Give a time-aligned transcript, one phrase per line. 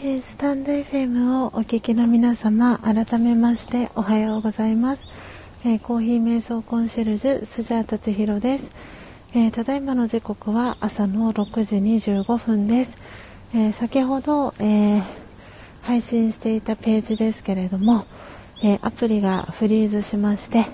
[0.00, 5.02] えー、スタンド FM をお聞きの皆様、改めましておはようございます。
[5.64, 8.70] えー、コーヒー瞑想コンシェルジュ、スジャータチヒロです。
[9.34, 11.76] えー、ただいまの時刻は朝の6時
[12.12, 12.96] 25分です。
[13.52, 15.02] え先ほど、え
[15.82, 18.04] 配信していたページですけれども、
[18.62, 20.66] えアプリがフリーズしまして、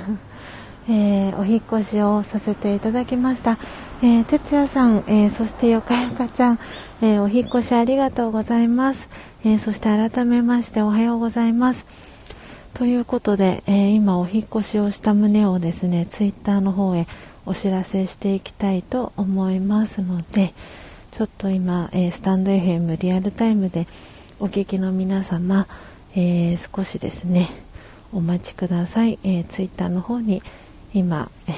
[0.88, 3.58] えお引越しをさせていただきました。
[4.02, 6.58] え哲也さん、えそしてよかよかちゃん、
[7.02, 9.08] えー、お引越しありがとうございます。
[9.44, 11.84] え、そして改めましておはようございます。
[12.72, 17.06] ということで、え、今お引越しをした旨をですね、ツイッターの方へ
[17.44, 20.54] お知らせしていきたいと思いますので、
[21.10, 23.86] ちょっと今、えスタンド FM リアルタイムで
[24.38, 25.66] お聞きの皆様、
[26.16, 27.50] え少しですね、
[28.14, 29.18] お待ちください。
[29.24, 30.42] えツイッターの方に
[30.94, 31.52] 今、え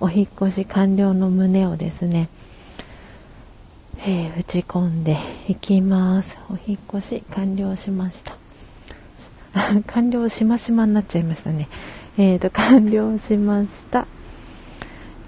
[0.00, 2.28] お引越し完了の旨をですね、
[4.00, 5.18] えー、打ち込んで
[5.48, 6.38] いきます。
[6.50, 8.36] お引越し完了しました。
[9.86, 11.68] 完了しましまになっちゃいましたね。
[12.16, 14.06] えーと、完了しました。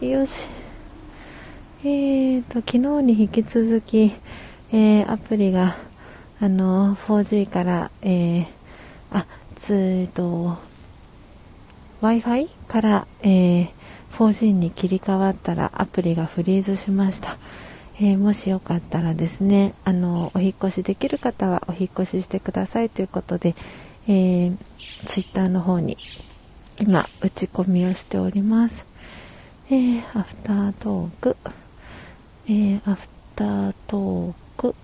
[0.01, 0.45] よし。
[1.83, 4.13] えーと、昨日に引き続き、
[4.73, 5.77] えー、アプリが、
[6.41, 8.47] あの、4G から、えー、
[9.13, 10.59] あ、つーと、
[12.03, 13.69] Wi-Fi から、えー、
[14.21, 17.39] 4G に切り替わったらアプリがフリーズしました。
[17.97, 23.55] えー、もしよかったらですね、あの、お引越しできる方はお引越ししてくださいということで、
[24.09, 24.57] えー、
[25.07, 25.97] ツイッターの方に
[26.79, 28.85] 今、打ち込みをしております。
[29.71, 31.37] えー、アフタートーク、
[32.47, 34.75] えー、アフタートーク、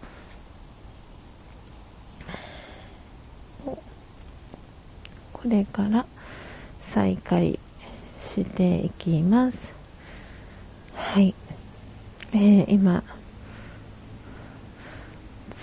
[5.35, 6.07] これから
[6.85, 7.59] 再開
[8.27, 9.73] していきます。
[10.95, 11.35] はい。
[12.33, 13.03] えー、今、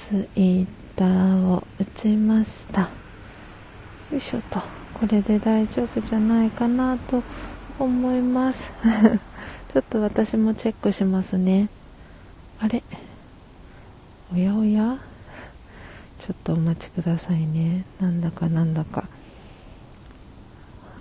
[0.09, 2.81] ツイッターを打ちました。
[2.81, 4.59] よいしょと。
[4.93, 7.21] これで大丈夫じゃないかなと
[7.77, 8.69] 思います。
[9.73, 11.69] ちょっと私もチェックしますね。
[12.59, 12.83] あれ？
[14.33, 14.97] おやおや？
[16.19, 17.85] ちょっとお待ちくださいね。
[17.99, 19.03] なんだかなんだか。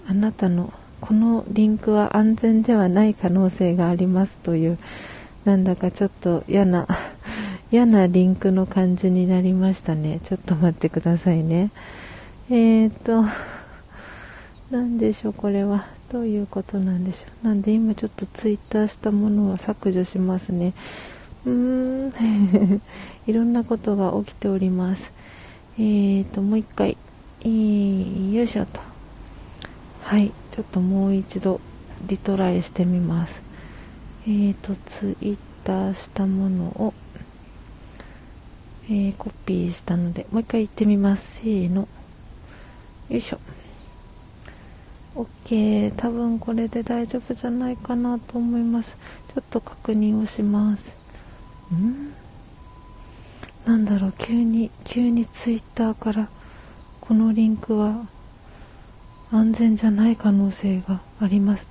[0.08, 0.72] あなたの
[1.02, 4.78] このリンクは安全ではない可能性がありますという
[5.44, 6.86] なんだかちょっと嫌な
[7.72, 10.20] 嫌なリンクの感じになりましたね。
[10.22, 11.70] ちょっと待ってくださいね。
[12.50, 13.24] えーと
[14.70, 15.86] 何でしょうこれは。
[16.12, 17.48] どういうことなんでしょう。
[17.48, 20.72] なんで今ちょっとツイッターしたものは削除しますね。
[21.44, 22.80] うーん。
[23.26, 25.10] いろんなことが起きております。
[25.78, 26.96] えーともう一回。
[27.40, 28.78] えー、よいしょと。
[30.02, 30.30] はい。
[30.52, 31.60] ちょっともう一度
[32.06, 33.42] リトライしてみます
[34.24, 36.94] えーと、ツイッターしたものを、
[38.84, 41.38] えー、コピーしたので、もう一回言ってみます。
[41.38, 41.88] せーの。
[43.08, 43.40] よいしょ。
[45.16, 45.92] OK。
[45.96, 48.96] 多分これで大丈夫じゃないかなと思います。
[49.34, 50.94] ちょっと確認をします。
[51.74, 52.12] ん？
[53.66, 56.28] なんだろう、急に、急にツイッターから
[57.00, 58.06] このリンクは
[59.32, 61.66] 安全じゃない可能性があります。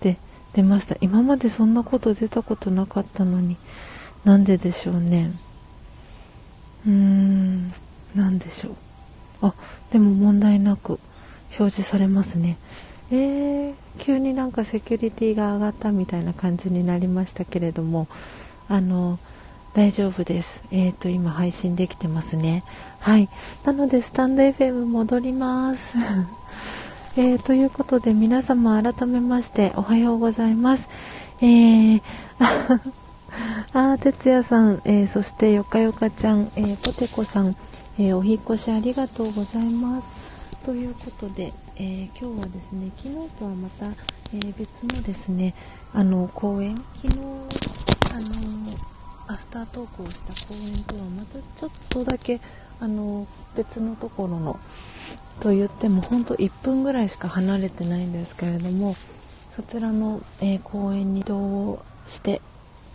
[0.00, 0.18] で、
[0.56, 3.58] 出ました今までそんなこと出たことなかったのに
[4.24, 5.30] なんででしょうね
[6.86, 7.68] うーん
[8.14, 8.74] なんでしょう
[9.42, 9.54] あ
[9.92, 10.98] でも問題なく
[11.58, 12.56] 表示されますね
[13.12, 18.08] えー、急になんかセキュリティが上がったみたいな感じになりましたけれども
[18.68, 19.18] あの
[19.74, 20.62] 大丈夫です。
[20.70, 22.64] えっ、ー、と、今配信できてますね。
[22.98, 23.28] はい。
[23.66, 25.98] なので、スタンド FM 戻ります。
[27.18, 30.86] えー、ということで皆様改めましておはようございます。
[31.40, 32.02] えー、
[33.72, 37.56] あ 哲也さん、えー、そしてよかよかちゃん、えー、ポテコさん、
[37.98, 40.60] え、お引越しありがとうございます。
[40.66, 45.54] ということで、え今日はですね、昨日とはまた、え別のですね、
[45.94, 47.32] あの、公演、昨日、あの
[49.28, 52.42] アフタートークをした公演とはまたちょっとだけ、
[52.78, 53.24] あの
[53.56, 54.60] 別のところの、
[55.40, 58.96] と言っても本当1分ぐらいしか離れてないんですけれども
[59.54, 62.42] そちらの、えー、公園に移動して、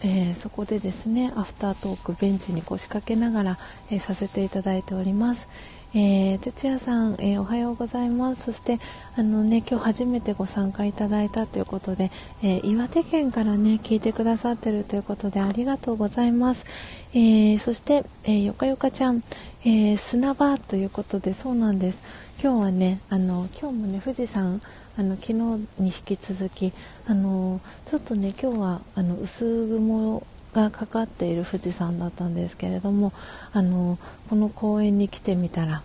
[0.03, 3.57] えー、そこでですねアフタートークベンチに腰掛けながら、
[3.89, 5.47] えー、させていただいております。
[5.93, 8.43] えー、哲也さん、えー、おはようございます。
[8.43, 8.79] そして、
[9.17, 12.11] あのね、今日初めてご参加いただいたということで、
[12.41, 16.65] えー、岩手県からね、聞いてくださっているということでありがとうございます。
[17.13, 19.21] えそして、えよかよかちゃん、
[19.65, 22.01] え砂場ということで、そうなんです。
[22.43, 24.59] 今日はねあの今日もね富士山
[24.97, 25.33] あの昨日
[25.77, 26.73] に引き続き
[27.05, 33.13] あのちょっとね今日はあの薄雲がかかっている富士山だったんですけれども
[33.53, 35.83] あのこの公園に来てみたら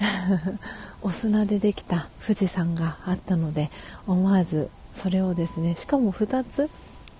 [1.02, 3.70] お砂でできた富士山があったので
[4.06, 6.70] 思わずそれをですねしかも2つ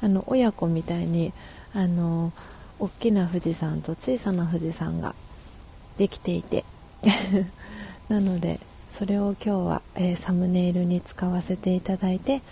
[0.00, 1.34] あの親子みたいに
[1.74, 2.32] あの
[2.78, 5.14] 大きな富士山と小さな富士山が
[5.98, 6.64] できていて
[8.08, 8.58] なので
[9.00, 12.42] それを今日は、えー、サムネイルに使わせていただいて、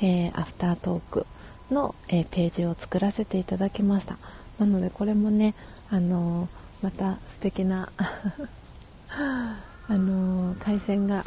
[0.00, 1.26] えー、アフタートーク
[1.70, 4.18] の、えー、ページを作らせていただきました。
[4.58, 5.54] なのでこれもね、
[5.90, 6.48] あの
[6.82, 7.92] また素敵な
[9.14, 9.56] あ
[9.90, 11.24] の回線が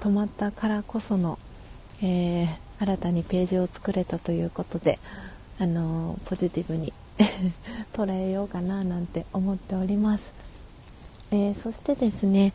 [0.00, 1.38] 止まったからこその、
[2.02, 2.48] え
[2.80, 4.98] 新たにページを作れたということで、
[5.60, 6.92] あのポジティブに
[7.94, 10.32] 捉えようかななんて思っております、
[11.30, 12.52] えそしてですね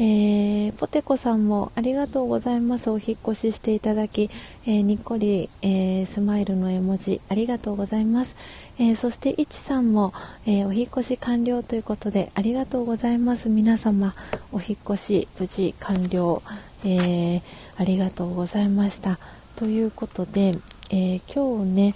[0.00, 2.88] えー、ポテコさんもありがとうございます。
[2.88, 4.30] お引越ししていただき、
[4.64, 8.36] えー、にっこり、えー、スマイルの絵文字ありがとうございます。
[8.78, 10.14] えそして、いちさんも、
[10.46, 13.48] えお引越し完了ということでありがとうございます。
[13.48, 14.14] 皆様、
[14.52, 16.42] お引越し無事完了、
[16.84, 17.42] え
[17.76, 19.18] ありがとうございました。
[19.56, 20.56] ということで、
[20.90, 21.94] え今日ね、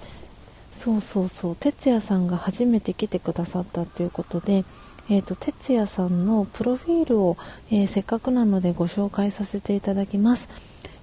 [0.72, 4.64] そうそうそう、哲也さんが初めて来てくださったということで、
[5.10, 7.36] えーと、哲也さんのプロフィールを、
[7.70, 10.48] えー、せっかくなのでご紹介させていただきます。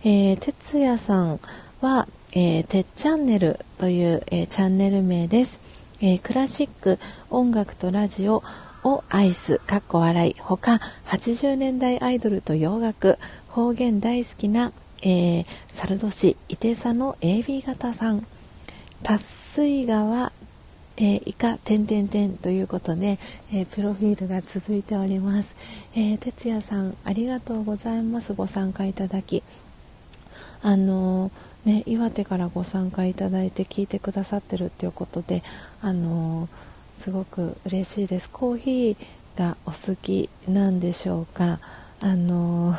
[0.04, 1.40] えー、哲也さん
[1.82, 5.60] は、えー、てっチャンネルという、えー、チャンネル名です。
[6.02, 7.00] えー、クラシック、
[7.30, 8.44] 音楽とラジオ
[8.84, 13.18] を愛す、かっこ笑い、ほか80年代アイドルと洋楽、
[13.50, 14.72] 方言大好きな、
[15.02, 18.26] えー、猿年、伊手座の AB 型さん、
[19.04, 20.32] 達水川
[21.02, 23.18] えー、以下点点点ということで、
[23.54, 25.56] えー、プロフィールが続いております。
[25.96, 29.42] えー、哲也さんありがとうございますご参加いただき。
[30.62, 31.32] あの
[31.64, 35.42] ね岩手からご参加いただいて聞いてくださってるっていうことで
[35.82, 36.50] あの
[37.00, 38.30] すごく嬉しいです。
[38.30, 38.98] コーヒー
[39.40, 41.62] がお好きなんでしょうか？
[42.02, 42.76] あの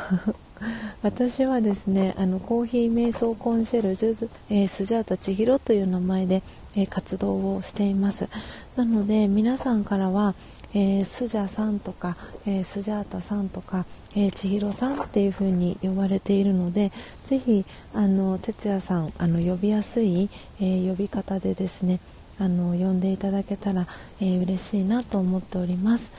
[1.01, 6.43] 私はですねあのコーヒー瞑想コンシェルジュ、えー、スジャータ千尋という名前で、
[6.75, 8.27] えー、活動をしています。
[8.75, 10.35] なので皆さんからは、
[10.73, 12.15] えー、スジャさんとか、
[12.45, 13.85] えー、スジャータさんとか、
[14.15, 16.91] えー、千尋さんっていう風に呼ばれているので
[17.27, 20.29] ぜひあの哲也さんあの呼びやすい、
[20.61, 21.99] え呼び方でですね
[22.39, 23.87] あの呼んでいただけたら、
[24.19, 26.11] えー、嬉しいなと思っております。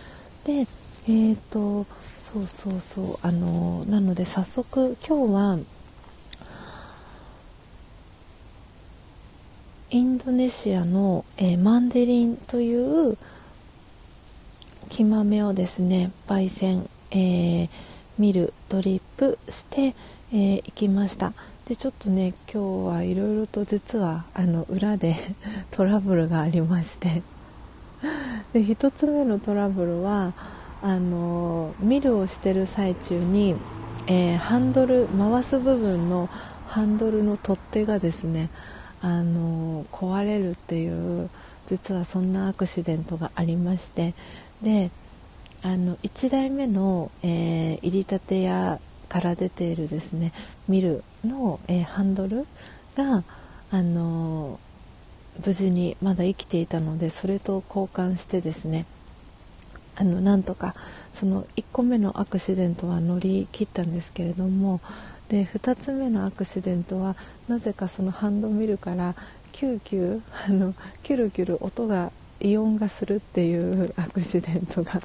[0.44, 0.66] で
[1.08, 1.86] えーと
[2.32, 3.18] そうそうそう。
[3.20, 5.58] あのなので早速今日は
[9.90, 13.18] インドネシアの、えー、マンデリンという
[14.88, 17.68] 木豆をですね焙煎、えー、
[18.18, 21.34] 見るドリップして、えー、いきました。
[21.68, 25.16] でちょっとね今日はいろいろと実はあの裏で
[25.70, 27.22] トラブルがありまして。
[28.54, 30.32] で1つ目のトラブルは
[30.82, 33.54] あのミルをしてる最中に、
[34.08, 36.28] えー、ハンドル回す部分の
[36.66, 38.50] ハンドルの取っ手がですね
[39.00, 41.30] あの壊れるっていう
[41.66, 44.14] 実はそんなアクシデントがありまして
[44.62, 44.90] で
[45.62, 50.32] あの1台目の、えー、入りたて屋から出ているですね
[50.66, 52.46] ミルの、えー、ハンドル
[52.96, 53.22] が
[53.70, 54.58] あの
[55.46, 58.86] 無事にまだ生きていたのでそれと交換してですね
[59.96, 60.74] あのなんとか
[61.12, 64.80] その1個目のアクシデントは乗り切ったんですけれども
[65.28, 67.16] で2つ目のアクシデントは
[67.48, 69.14] なぜかそのハンドミルから
[69.52, 75.00] キューキューあのキュルキュル音が異音がするっていうアクシデントが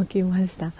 [0.00, 0.72] 起きました。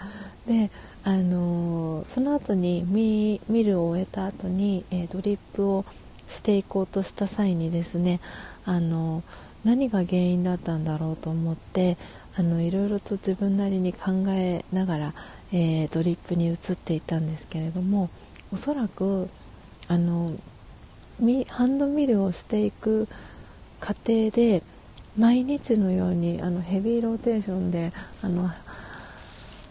[0.47, 0.71] で
[1.03, 5.85] あのその後にミミルを終えた後に、えー、ドリップを
[6.27, 8.19] していこうとした際にですね
[8.65, 9.23] あの
[9.63, 11.97] 何が原因だったんだろうと思って
[12.39, 15.13] あのいろいろと自分なりに考えながら、
[15.51, 18.09] えー、ドリップに移っていたんですけれども
[18.53, 19.27] おそらく
[19.89, 20.31] あの
[21.49, 23.09] ハンドミルをしていく
[23.81, 24.63] 過程で
[25.17, 27.91] 毎日のようにあのヘビーローテーションで
[28.23, 28.49] あの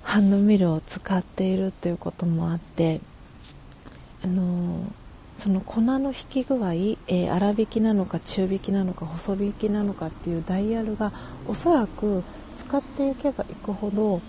[0.02, 3.00] ハンドミルを使っているということもあって
[4.22, 4.82] あの
[5.37, 11.12] その粉の引き具合、えー、粗挽きなのか中挽きなのか細挽きなのかっていうダイヤルが
[11.46, 12.25] おそらく
[12.68, 14.20] 使っていけばいくほど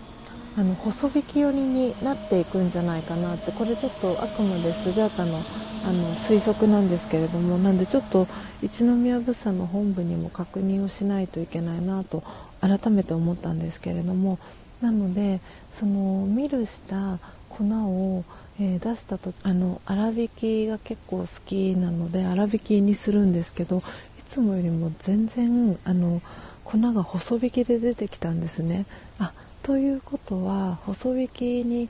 [0.58, 5.42] あの細引き寄りになっていくんじゃないかなってこれちょっとあくまでスジャータの
[5.82, 8.28] あの推測なんですけれどもなんでちょっと
[8.62, 12.22] 一宮物産の本部にも確認をしないといけないなと
[12.60, 14.40] 改めて思ったんですけれども
[14.82, 15.40] なので
[15.72, 17.18] そのミルした
[17.48, 18.26] 粉を、
[18.60, 23.82] えー、出したとあの粗挽きが結構好きなので粗挽きにするんですけどい
[24.26, 26.22] つもよりも全然あの
[26.70, 28.86] 粉が細引きで出てきたんですね。
[29.18, 29.34] あ
[29.64, 31.90] ということは細引きに、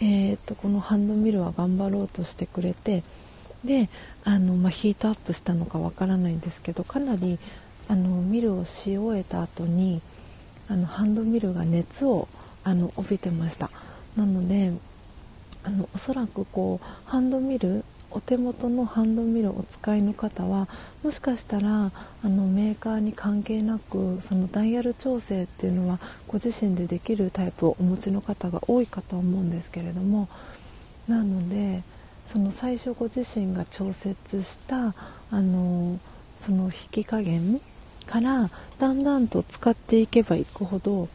[0.00, 3.02] えーと、このハンドミルは頑張ろうとしてくれて
[3.64, 3.90] で
[4.24, 7.38] あの、まあ、ヒートアップしたのかわからないんですけどかなり
[7.88, 10.00] あのミルをし終えた後に
[10.68, 12.26] あのハンドミルが熱を
[12.64, 13.70] あの帯びてました。
[14.16, 14.72] なので
[15.64, 17.84] あのおそらくこうハンドミル
[18.14, 20.68] お手元のハンドミルをお使いの方は
[21.02, 21.90] もしかしたら
[22.22, 30.28] あのメーカーに関係なくそのダイヤル調整っていうのはご自身でできるタイプをお持ちの方が多いかと思うんですけれども
[31.08, 31.82] なので
[32.28, 34.94] その最初ご自身が調節した
[35.30, 35.98] あの
[36.38, 37.60] その引き加減
[38.06, 41.08] からだんだんと使っていけばいくほど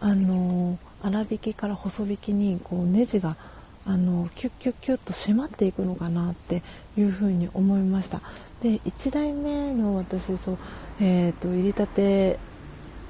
[0.00, 3.36] あの粗挽きから細引きにこうネジが
[3.86, 6.62] あのキュッキュッキュッと締まっていくのかなって
[6.98, 8.20] いうふうに思いました。
[8.62, 10.58] で1台目の私そう、
[11.00, 12.38] えーと、入りたて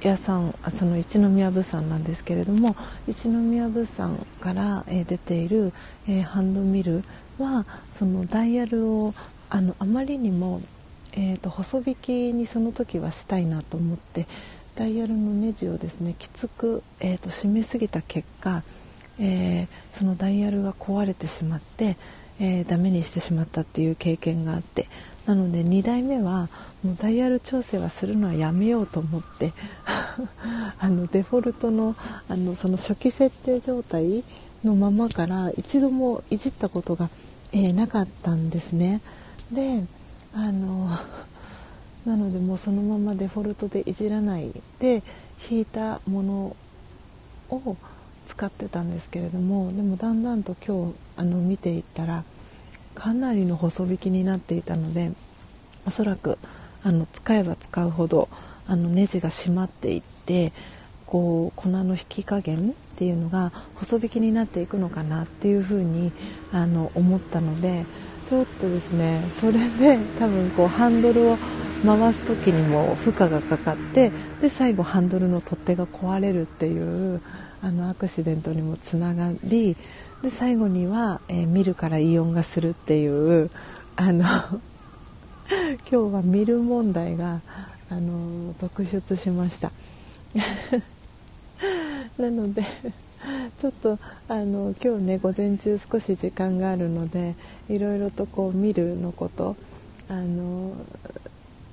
[0.01, 2.75] 屋さんその一宮物産なんですけれども
[3.07, 5.73] 一宮物産から、えー、出ている、
[6.07, 7.03] えー、ハンドミル
[7.39, 9.13] はそのダイヤルを
[9.49, 10.61] あのあまりにも、
[11.13, 14.27] えーと、細引きにその時はしたいなと思って
[14.75, 18.63] ダイヤルのネジをですねきつく、えーと締めすぎた結果
[19.19, 21.97] えー、そのダイヤルが壊れてしまって、
[22.39, 24.87] えー、ダメにしてしまったっていう経験があって
[25.25, 26.47] なので2台目は
[26.83, 29.53] もうダイヤル調整はするのはやめようと思って
[30.79, 31.95] あのデフォルトの
[32.29, 34.23] あのその初期設定状態
[34.63, 37.09] のままから一度もいじったことが、
[37.51, 39.01] えー、なかったんですね。
[39.51, 39.83] で
[40.33, 40.97] あの
[42.05, 45.03] なのでもうそのままデフォルトでいじらないで
[45.49, 46.55] 引いたもの
[47.49, 47.75] を
[48.27, 52.23] 使ってたんですけれどもでもだんだんと今日あの見ていったら
[52.93, 55.11] かなりの細引きになっていたので
[55.85, 56.37] おそらく
[56.83, 58.29] あの使えば使うほど
[58.67, 60.51] あのネジが締まっていって
[61.05, 66.11] こう粉の引き加減っていうのが細引きになっていくのかなっていうふうに
[66.51, 67.85] あの思ったので
[68.25, 71.37] ちょっとですねそれで多分こうハンドルを
[71.85, 77.21] 回す時にも負荷がかかってで最後ハンドルの取っ手が壊れるっていう
[77.61, 79.75] あのアクシデントにもつながり
[80.21, 83.49] で最後には、えー、見るからイオンがするっていう
[83.95, 84.59] あの 今
[85.89, 87.41] 日は見る問題が
[87.89, 89.71] あの続出しました。
[92.17, 92.63] なので
[93.57, 97.35] ちょっとあの今日ね午前中少し時間があるので
[97.69, 99.55] いろいろとこう見るのこと
[100.09, 100.73] あの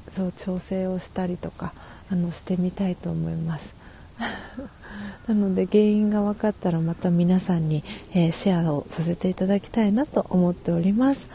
[0.09, 1.73] そう調整をしたりとか
[2.11, 3.75] あのしてみたいと思います。
[5.29, 11.29] なので原因が分かったらまた皆さんに、えー、シェアをさせていただきたいなと思っております。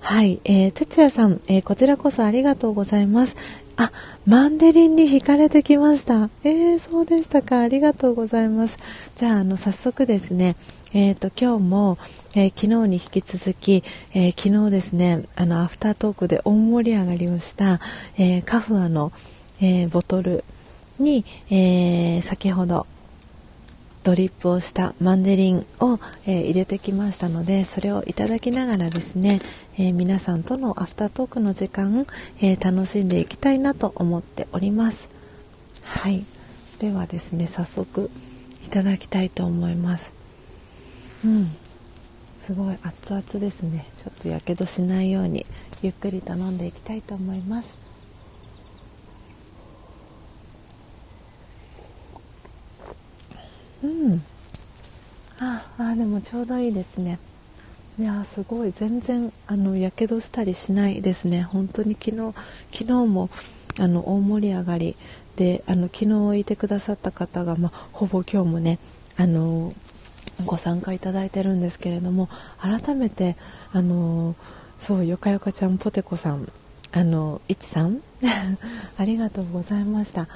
[0.00, 3.36] はい、えー、哲也さん、えー、こちらこそありがとうございます。
[3.76, 3.92] あ、
[4.26, 6.30] マンデリンに惹かれてきました。
[6.42, 7.60] えー、そうでしたか。
[7.60, 8.78] ありがとうございます。
[9.14, 10.56] じゃあ、あの、早速ですね、
[10.92, 11.98] えっ、ー、と、今日も、
[12.34, 13.84] えー、昨日に引き続き、
[14.14, 17.80] えー、昨日ですね、あの、アフタートークで大盛り上がりをした、
[18.16, 19.12] えカフアの、
[19.60, 20.44] えボトル
[20.98, 22.86] に、え先ほど、
[24.08, 29.42] ドリップをしたマンデリンを、えー、入れてきましたのでそれをいただきながらですね、
[29.76, 32.06] えー、皆さんとのアフタートークの時間、
[32.40, 35.10] えー、楽しんでいきたいなと思っております。
[35.84, 36.24] はい。
[36.78, 38.10] ではですね早速
[38.64, 40.10] いただきたいと思います。
[41.22, 41.54] うん。
[42.40, 43.84] すごい熱々ですね。
[43.98, 45.44] ちょっとやけどしないように
[45.82, 47.87] ゆっくりと飲んでいきたいと思います。
[53.82, 54.22] うん。
[55.40, 57.18] ああでもちょうどいいですね。
[57.98, 58.72] いやすごい。
[58.72, 61.42] 全然あのやけどしたりしないですね。
[61.42, 62.34] 本当に昨日
[62.72, 63.30] 昨日も
[63.78, 64.96] あの大盛り上がり
[65.36, 68.78] であの昨日いてくださった方が、まほぼ今日もね
[69.16, 69.72] あの
[70.44, 72.28] ご参加いただいてるんですけれども
[72.60, 73.36] 改めて
[73.72, 74.34] あの
[74.80, 76.50] そうよかよかちゃんポテコさん
[76.92, 78.00] あのいちさん
[78.98, 80.28] ありがとうございました。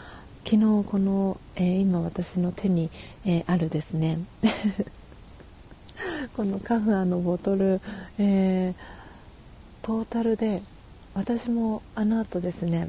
[0.44, 2.90] 昨日この、えー、今私の手に、
[3.24, 4.18] えー、あるですね。
[6.36, 7.80] このカフアのボトル、
[8.18, 8.74] えー、
[9.82, 10.62] トータルで
[11.14, 12.88] 私もあの後ですね、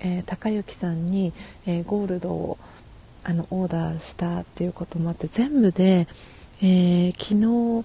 [0.00, 1.32] え高之さんに、
[1.66, 2.58] えゴールドを
[3.22, 6.08] あのオーダーしたっていうこともあって全部で、
[6.62, 7.84] え昨日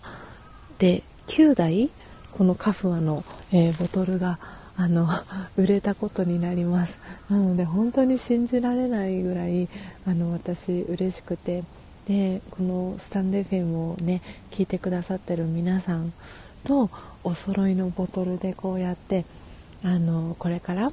[0.80, 1.90] で9台
[2.32, 4.40] このカフアの、えボトルが
[4.80, 5.10] あの
[5.58, 6.98] 売れたことになります。
[7.30, 9.68] なので本当に信じられないぐらい
[10.08, 11.64] あの私嬉しくて。
[12.08, 16.12] でこのスタンデフェムをね聞いてくださってる皆さん
[16.64, 16.90] と
[17.24, 19.26] お揃いのボトルでこうやって
[19.84, 20.92] あのこれから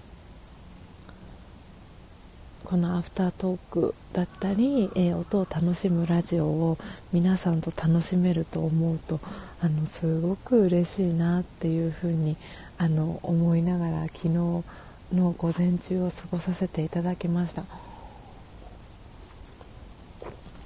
[2.64, 6.78] このアフタートークだったり、えー、音を楽しむラジオを
[7.12, 9.18] 皆さんと楽しめると思うと
[9.62, 12.36] あのすごく嬉しいなっていうふうに
[12.78, 14.64] あの思いながら昨日の
[15.12, 17.62] 午前中を過ごさせていただきました。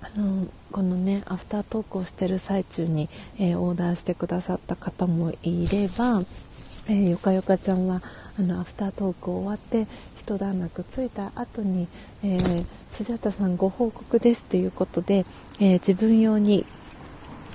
[0.02, 6.20] あのこのねアフタートークをしてる最中に、えー、オーダーしてくださった方もいれば、
[6.88, 8.00] えー、よかよかちゃんは
[8.38, 9.86] あのアフタートーク終わって
[10.16, 11.86] 一段落ついた後に、
[12.22, 15.26] えー、スジャタさんご報告ですということで、
[15.60, 16.64] えー、自分用に、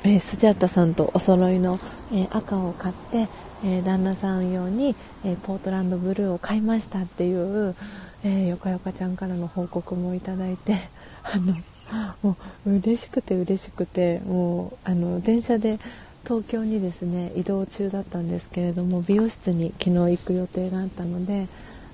[0.03, 1.79] えー、スジャタさんとお揃いの、
[2.13, 3.27] え赤を買って、
[3.63, 7.75] え旦那さん用に、えポートランドブルーを買いましたっていう、
[8.23, 10.77] えよかよかちゃんからの報告もいただいて
[11.23, 11.55] あの
[12.23, 15.77] もう嬉しくて嬉しくてもうあの電車で
[16.23, 21.47] 東京にですね移動中だったんですけれども美容室に昨日行く予定があったので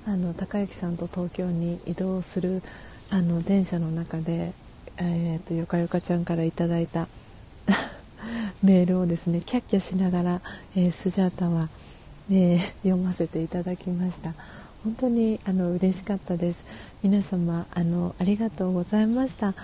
[0.06, 2.62] あの高之さんと東京に移動する
[3.10, 4.52] あの電車の中で、
[4.96, 7.08] えーと、よかよかちゃんからいただいた
[8.62, 10.40] メールをですねキャッキャしながら、
[10.76, 11.68] えー、スジャータは、
[12.30, 14.34] えー、 読ませていただきました。
[14.84, 16.64] 本当にあの嬉しかったです。
[17.02, 19.54] 皆様あのありがとうございました。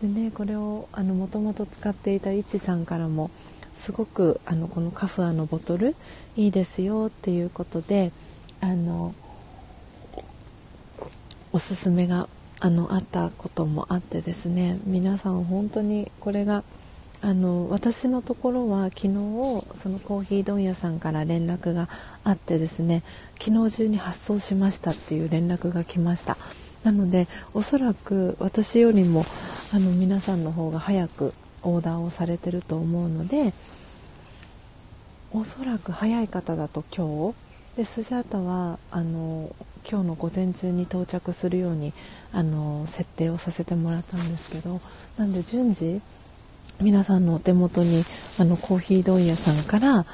[0.00, 3.30] でねこれをあのもともと使っていたいちさんからも
[3.74, 5.94] すごくあのこのカフアのボトル
[6.36, 8.12] いいですよっていうことで
[8.60, 9.14] あの
[11.52, 12.28] おすすめが
[12.60, 16.64] あのあったこともあってですね皆さん本当にこれが
[17.20, 19.12] あの私のところは昨日
[19.82, 21.88] そのコーヒー問屋さんから連絡が
[22.22, 23.02] あってですね
[23.40, 26.36] 昨日中に発送しましたっていう連絡が来ました。
[26.84, 29.24] なのでおそらく私よりも
[29.74, 33.52] あの皆さんの方が早くオーダーをされてると思うので
[35.32, 37.48] おそらく早い方だと今日。
[37.76, 39.54] でスジャータはあの
[39.88, 41.92] 今日の午前中に到着するように
[42.32, 44.80] あの設定をさせてもらったんですけど
[45.16, 46.02] なんで順次
[46.80, 48.04] 皆さんのお手元に
[48.38, 50.06] あのコーヒー問屋さんから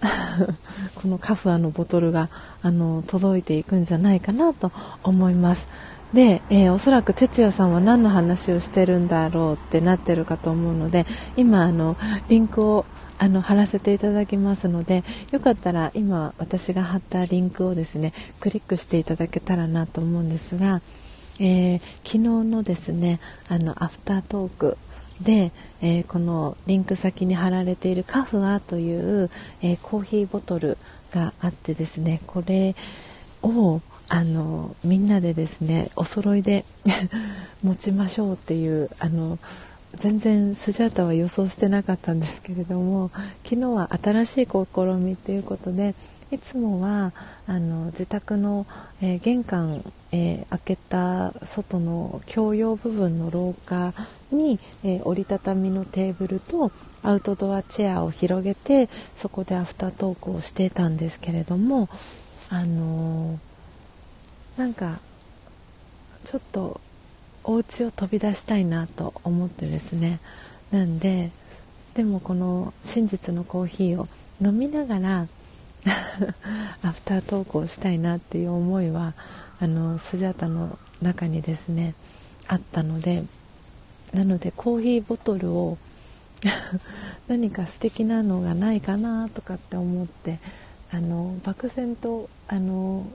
[0.94, 2.28] このカフアのボトルが
[2.62, 4.70] あの届いていくんじゃないかなと
[5.02, 5.68] 思います。
[6.12, 11.04] で、えー、おそらく哲也さんは何の話をしてるんだろうってなってるかと思うので
[11.36, 11.96] 今あの
[12.28, 12.84] リンクを
[13.18, 20.80] あの貼らせていただきますのでよかったら今私が貼ったリンクをですねクリックしていただけたらなと思うんですが、
[21.40, 24.78] えー、昨日のですねあのアフタートーク
[25.20, 29.30] で、えー、このリンク先に貼られているカフアという、
[29.62, 30.78] えー、コーヒーボトル
[31.12, 32.74] があってですねこれ
[33.42, 36.64] をあのみんなでですねお揃いで
[37.62, 39.38] 持ちましょうっていうあの
[39.96, 43.10] 全然スジャータは予想してなかったんですけれども
[43.44, 45.94] 昨日は新しい試みということで
[46.30, 47.12] いつもは
[47.46, 48.66] あの自宅の、
[49.00, 53.94] えー、玄関、えー、開けた外の共用部分の廊下
[54.30, 61.88] に、えー、折りたたみのテーブルとアウトドアチェアを広げてそこでアフタートークをしてたんですけれども
[62.50, 63.38] あの
[64.56, 64.98] なんか
[66.24, 66.80] ちょっと
[67.44, 70.18] お家を飛び出したいなと思ってですね。
[70.72, 71.30] なんで
[71.94, 74.08] でもこの真実のコーヒーを
[74.42, 75.28] 飲みながら
[76.82, 79.14] アフタートークをしたいなっていう思いは
[79.60, 81.94] あのスジャータの中にですね
[82.48, 83.24] あったので
[84.12, 85.78] なのでコーヒーボトルを
[87.28, 90.38] 何か素敵なのがないかなとかって思って
[90.90, 93.06] あの漠然とあの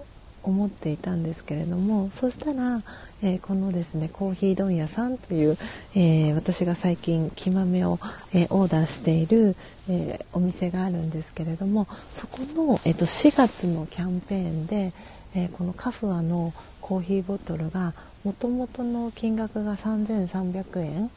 [0.44, 2.82] 思っていたんですけれどもそしたら、
[3.22, 5.56] えー、このですねコーヒー問屋さんという、
[5.96, 8.00] えー、私が最近木豆を、
[8.34, 9.56] えー、オーダーしている、
[9.90, 14.94] えお店があるんですけれどもそこの、えーと、4月のキャンペーンで、
[15.36, 16.54] えこのカフアの
[16.92, 17.94] コーヒーボトルが
[18.26, 21.10] もともとの金額が3300円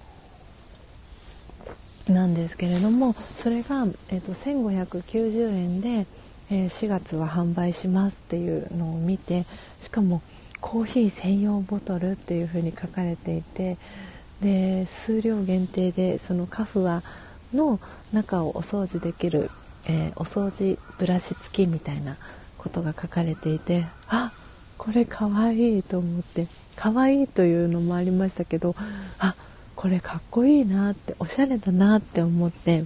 [2.14, 6.06] なんですけれどもそれが、えーと1590円で
[6.50, 9.46] えー、4月は販売しますっていうのを見て
[9.80, 10.20] しかも
[10.60, 13.78] コーヒー専用ボトルっていう風に書かれていて
[14.42, 17.02] で数量限定でそのカフア
[17.54, 17.80] の
[18.12, 19.50] 中をお掃除できる、
[19.88, 22.18] えー、お掃除ブラシ付きみたいな
[22.58, 24.30] ことが書かれていてあ
[24.78, 28.74] これかわいいと思ってかわいいというのもありましたけど
[29.18, 29.34] あ
[29.76, 32.84] これかっこいいなっておしゃれだなって思って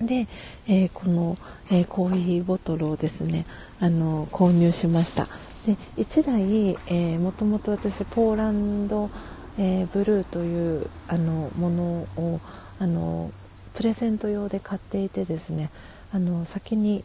[0.00, 0.26] で、
[0.66, 1.36] えー、この、
[1.70, 3.46] えー、コーヒーボトルをですね
[3.80, 5.24] あの購入しました。
[5.66, 6.42] で1台、
[6.88, 9.10] えー、もともと私ポーランド、
[9.58, 11.82] えー、ブルーというあのもの
[12.16, 12.40] を
[12.78, 13.30] あの
[13.74, 15.70] プレゼント用で買っていてですね
[16.12, 17.04] あの先に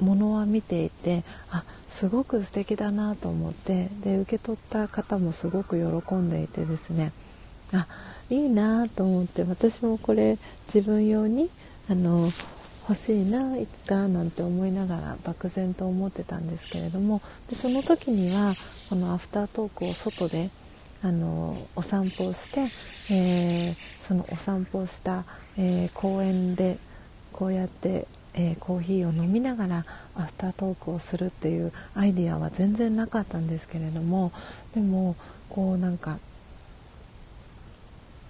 [0.00, 7.12] ものは見ていてあすごく素敵だなと思ってで受け取った方もすごく喜んでいてですね
[7.72, 7.86] あ
[8.30, 11.50] いいなと思って私もこれ自分用に
[11.90, 12.28] あの
[12.88, 18.54] 欲しいないつかなんて思いながら漠然と思ってたんですけれどもでその時には
[18.90, 20.50] このアフタートークを外で
[21.04, 22.60] あのお散歩をして、
[23.12, 25.24] えー、そのお散歩をした、
[25.58, 26.78] えー、公園で
[27.32, 29.84] こうやって、えー、コーヒーを飲みながら
[30.16, 34.32] アフタートークをするっていうアイディアは全然なかったんですけれども
[34.74, 35.16] でも
[35.50, 36.18] こうなんか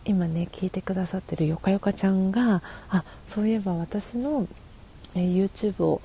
[0.05, 4.49] 今ね聞いてくださってるよかよかちゃんがあそういえば私の、
[5.15, 6.01] えー、YouTube を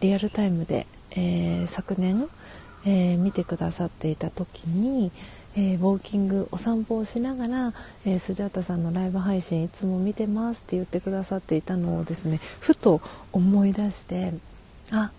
[0.00, 2.28] リアルタイムで、えー、昨年、
[2.84, 5.10] えー、見てくださっていた時に、
[5.60, 7.72] えウォーキングお散歩をしながら、
[8.06, 13.00] えスジャータさんのライブ配信いつも見てますって言ってくださっていたのをですねふと
[13.32, 14.32] 思い出して
[14.92, 15.10] あ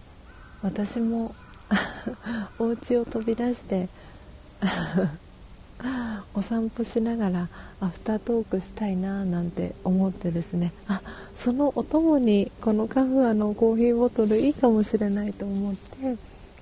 [0.62, 1.30] 私も
[2.58, 3.90] お家を飛び出して
[6.34, 7.50] お散歩しながら
[7.82, 11.02] アフタートークしたいななんて思ってですねあ
[11.36, 16.16] そのお供にこのカフアのコーヒーボトルいいかもしれないと思って、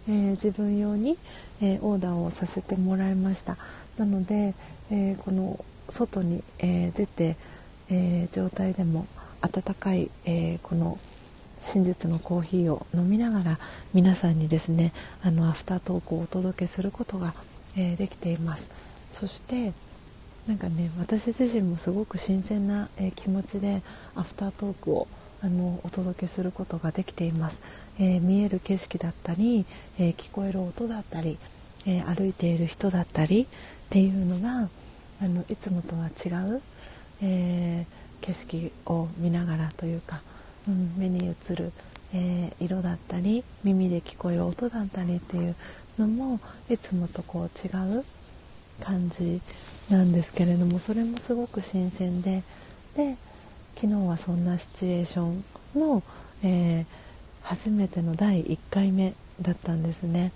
[0.07, 1.17] えー、自分用に、
[1.61, 3.57] えー、オーダーをさせてもらいました。
[3.97, 4.53] なので、
[4.91, 7.37] えー、この外に、え出て、
[7.89, 9.07] え状態でも
[9.41, 10.97] 温かい、えこの
[11.61, 13.59] 真実のコーヒーを飲みながら
[13.93, 17.33] 皆さんにですねあのアフタートークをお届けすることが、
[17.77, 18.69] えできています。
[19.11, 19.73] そして
[20.47, 23.81] なんかね私自身もすごく新鮮な、え、気持ちで
[24.15, 25.07] アフタートークを
[25.41, 27.61] あのお届けすることができています、
[27.99, 29.65] えー、見える景色だったり、
[29.99, 31.37] えー、聞こえる音だったり、
[31.85, 33.47] え歩いている人だったりっ
[33.89, 34.67] ていうのが
[35.21, 36.61] あのいつもとは違う、
[37.21, 37.85] え
[38.19, 40.21] 景色を見ながらというか、
[40.67, 41.71] うん、目に映る、
[42.13, 45.55] え色だったり耳で聞こえる音だったりっていう
[45.97, 48.03] のもいつもとこう違う
[48.79, 49.41] 感じ
[49.89, 52.43] なんですけれどもそれもすごく新鮮で
[52.95, 53.15] で
[53.75, 55.43] 昨日はそんなシチュエーション
[55.75, 56.03] の、
[56.43, 56.85] えー、
[57.47, 60.33] 初めての第1回目だったんですね。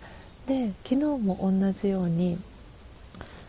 [0.48, 2.40] で昨日も同じように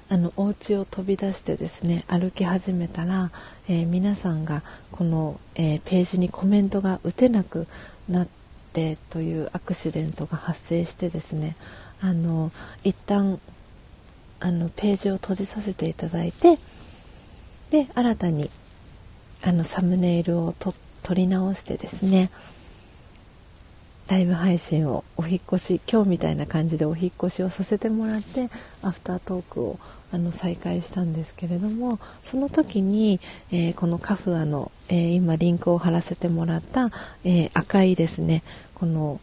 [0.08, 3.30] あのお家を飛び出してですね歩き始めたら、
[3.68, 7.68] えー、皆さんがこの、えー、ページにコメントが打てなく
[8.08, 8.28] なっ
[8.72, 11.56] てというアクシデントが発生してですね
[12.00, 12.50] あの
[12.82, 13.40] 一旦
[14.40, 16.58] あのページを閉じさせていただいて
[17.70, 18.50] で新たに
[19.40, 22.30] あのサムネイルをと撮り直してですね
[24.08, 28.50] ライブ配信をお引越し今日みたいな感じでお引越しをさせてもらって
[28.82, 29.78] アフタートークを
[30.12, 36.90] あの再開したんですけれどもその時に、えー、このカフアの、えー、今リンクを貼らせてもらった、
[37.24, 38.42] えー、赤いですね
[38.74, 39.20] この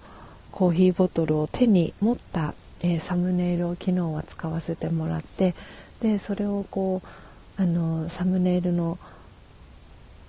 [0.51, 5.53] コーヒーボトルを手に持ったえ、サムネイルを昨日は使わせてもらって
[6.01, 7.01] でそれをこ
[7.57, 8.97] うあのサムネイルの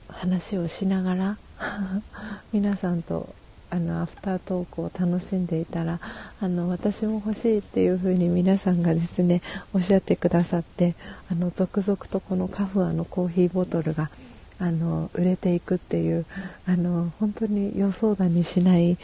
[0.08, 1.38] 話をしながら
[2.52, 3.32] 皆さんと
[3.70, 6.00] あのアフタートークを楽しんでいたら
[6.40, 10.96] あの私も欲しいっていう風に皆さんがですねおっしゃってくださって
[11.30, 14.10] あの続々とこのカフアのコーヒーボトルが
[14.58, 16.26] あの売れていくっていう
[16.66, 18.98] あの本当に予想だにしない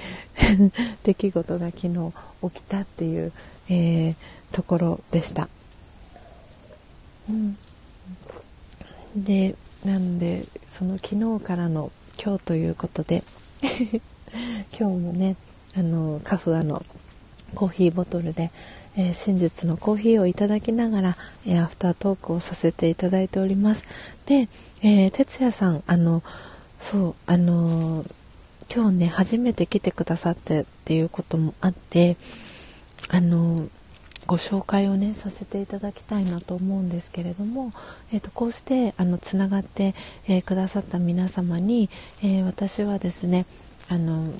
[1.02, 3.32] 出来事が昨日起きたっていう、
[3.68, 4.14] えー、
[4.52, 5.48] ところでした。
[7.28, 7.56] うん、
[9.16, 11.90] でなのでその昨日からの
[12.22, 13.24] 今日ということで
[14.78, 15.36] 今日もね
[15.76, 16.84] あのカフアの
[17.54, 18.50] コーヒーボトルで、
[18.96, 23.84] えー、真実のコーヒーをいただきながら、えー、アフタートークをさせていただいております。
[24.26, 24.48] で、
[24.82, 26.22] えー、哲也さんあの
[26.80, 28.04] そうあの
[28.74, 32.16] 今日ね初めて来てくださってっていうこともあって
[33.08, 33.68] あの
[34.26, 37.70] ご紹介をねさせていただきたいなと思うんですけれども、
[38.12, 39.94] えーと、こうしてあのつながって、
[40.26, 41.88] えー、くださった皆様に、
[42.22, 43.46] えー、私はですね
[43.88, 44.32] あの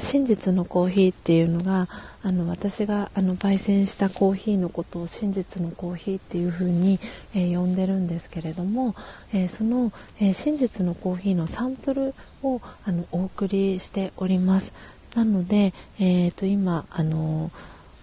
[0.00, 1.88] 真実のコーヒーっていうのが
[2.22, 7.00] あの私があの焙煎したコーヒーのことを真実のコーヒーっていうふうに、
[7.34, 8.94] えー、呼んでるんですけれども、
[9.32, 14.72] えー、その、えー、真実のコーヒーのサンプルをあのお送りしております。
[15.16, 17.50] なので、えーと、今あの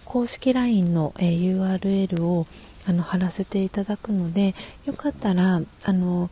[0.04, 2.45] 公式 LINE の、え URL を
[2.88, 4.54] あの貼らせていただくので
[4.86, 6.30] よかったらあの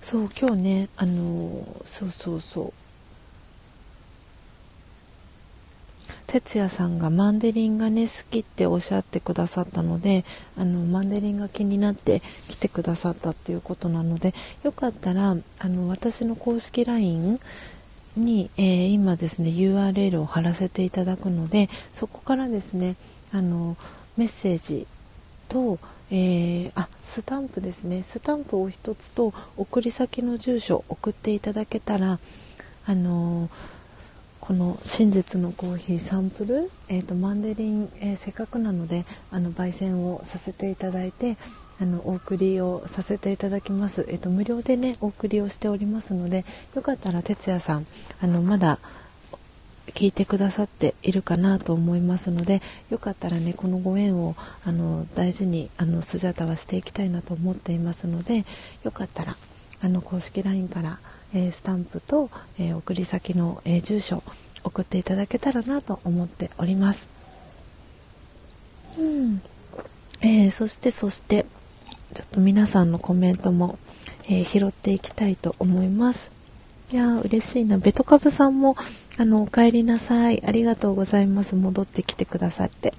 [0.00, 2.85] そう今日ねあのそうそうそう。
[6.40, 10.24] 哲也さんがマンデリンがね好きっておっしゃってくださったので
[10.58, 17.40] あのマンデリンが気になって来てくださったっていうことなのでよかったらあの私の公式 LINE
[18.18, 22.96] に、えー、今ですね URL を貼らせていただくのでそこからですね
[23.32, 23.78] あの
[24.18, 24.86] メッセージ
[25.48, 25.78] と、
[26.10, 28.02] えー、あスタンプですね。
[28.02, 32.18] スタンプを1つと送り先の住所送っていただけたら
[32.86, 33.50] あのー、
[34.46, 41.36] この真実のコーヒーサンプル、えーと、マンデリン、えー、せっかくなのであの焙煎をさせていただいて
[41.80, 46.44] あのお送りをさせていただきます、えーと、無料でねお送りをしておりますので
[46.76, 47.86] よかったら哲也さん
[48.20, 48.78] あのまだ
[49.88, 58.44] 聞いてくださっているかなと思いますのでよかったらねこのご縁をあの大事にあのスジャタはしていきたいなと思っていますので
[58.84, 59.36] よかったら
[59.82, 60.98] あの公式 LINE から、
[61.34, 64.22] え、スタンプと、え、送り先の、え、住所
[64.64, 67.08] 送っていただけたらなと思っております。
[68.98, 69.42] うん
[70.22, 71.44] えー、そしてそして
[72.14, 73.78] ちょっと皆さんのコメントも、
[74.28, 76.30] え拾っていきたいと思います。
[76.92, 77.78] いや嬉しいな。
[77.78, 78.76] ベトカブさんも、
[79.18, 80.42] あの、お帰りなさい。
[80.46, 81.54] ありがとうございます。
[81.56, 82.94] 戻ってきてくださって。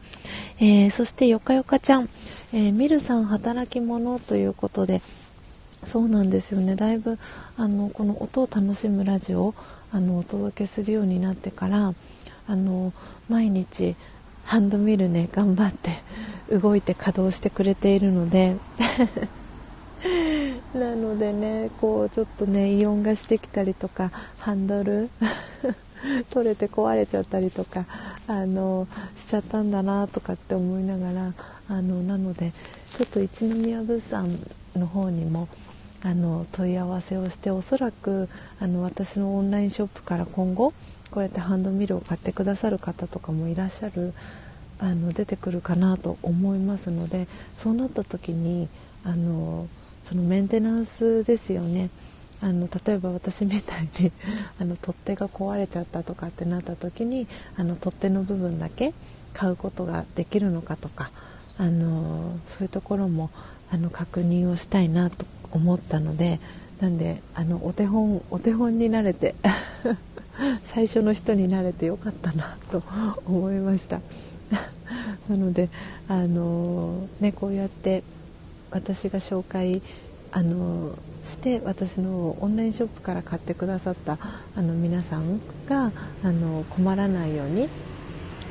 [0.60, 2.10] えー、そして、よかよかちゃん、
[2.54, 5.02] えー、ミルさん働き者ということで、
[5.88, 6.76] そうなんですよね。
[6.76, 7.18] だいぶ、
[7.58, 9.56] あの、この音を楽しむラジオ、
[9.92, 11.94] あの、お届けするようになってから、
[12.48, 12.94] あの、
[13.30, 13.96] 毎日、
[14.44, 15.92] ハンドミルね、頑張って
[16.50, 18.56] 動いて稼働してくれているので
[20.74, 25.10] なのでねこうちょっとねイオンがしてきたりとかハンドル
[26.30, 27.86] 取れて壊れちゃったりとか
[28.28, 31.34] あのしちゃったんだなとかって思いながら
[31.70, 32.52] あのなので
[32.96, 34.30] ちょっと一宮物産
[34.76, 35.48] の方にも
[36.04, 38.30] あの問い合わせをしておそらく
[38.60, 40.74] あの私のオンラインショップから今後
[41.10, 44.14] こうやってハンドミルを買ってくださる方とかもいらっしゃる
[44.80, 48.70] あの出てくるかなと思いますのでそうなった時に
[49.04, 49.68] あの
[50.04, 51.90] そのメンテナンスですよね。
[52.40, 54.12] あの例えば私みたいに
[54.62, 57.26] あの取っ手が壊れちゃったとかってなった時に
[57.58, 58.94] あの取っ手の部分だけ
[59.34, 61.10] 買うことができるのかとか
[61.58, 63.32] あのそういうところも
[63.72, 66.40] あの確認をしたいなと思ったので
[66.80, 69.36] なんであのお手本お手本になれて
[70.64, 72.84] 最初の人になれてよかったなと
[73.26, 74.02] 思いました。
[75.30, 75.70] なので
[76.08, 78.04] あのねこうやって
[78.72, 79.82] 私が紹介
[80.32, 84.18] あのして私のオンラインショップから買ってくださった
[84.56, 85.92] あの皆さんが
[86.24, 87.68] あの困らないように、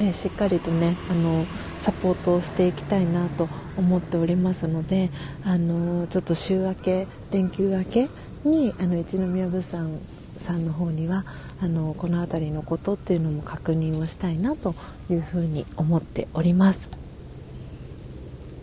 [0.01, 1.47] えしっかりとねあの
[1.79, 5.11] サポートをしていきたいなと思っておりますので
[5.45, 8.09] あのちょっと週明け連休明け
[8.45, 9.99] にあの一宮物産
[10.39, 11.25] さんの方には
[11.61, 14.75] あのこの辺りのことっていうのも確認をしたいなと
[15.11, 16.91] いうふうに思っております。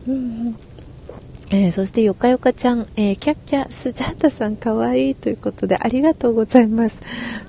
[0.07, 0.55] うん
[1.49, 6.99] えー、そしてよかよかちゃん、えー、キャッキャスジャータさんかわいいということでありがとうございます。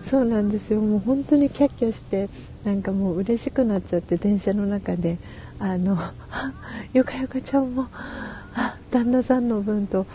[0.03, 0.81] そうなんですよ。
[0.81, 2.29] もう本当にキャッキャして
[2.65, 5.19] なんかもう嬉しくなっちゃって電車の中で
[5.59, 5.99] あの
[6.93, 7.89] よかよかちゃんも
[8.55, 10.07] あ旦那さんの分と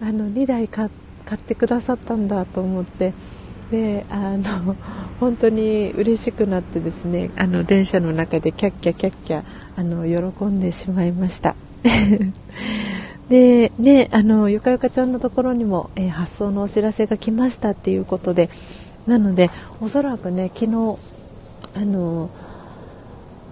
[0.00, 0.90] あの2台買っ
[1.38, 3.14] てくださったんだと思って
[3.70, 4.76] であの
[5.20, 9.42] 本当に嬉しくなってですねあの電車の中でキャッキャキャッキャ
[9.76, 11.56] あの喜んでしまいました。
[13.30, 18.50] でねあのゆかゆかちゃんのところにも、えー、発送のお知らせが来ましたっていうことで
[19.06, 20.98] なのでおそらくね昨日
[21.74, 22.30] あの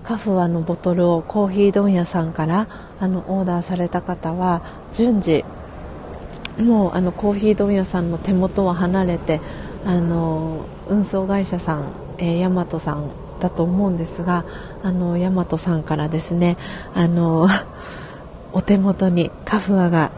[0.02, 2.66] カフアのボトルをコーヒー問屋さんから
[2.98, 5.44] あのオーダーされた方は順次
[6.59, 9.40] もうあのコーヒー問屋さんの手元は離れて
[9.85, 14.44] あの運送会社さん、えー、ヤマトさんだと思うんですが
[14.83, 16.56] あのヤマトさんからですね
[16.94, 17.48] あの
[18.52, 20.11] お手元にカフアが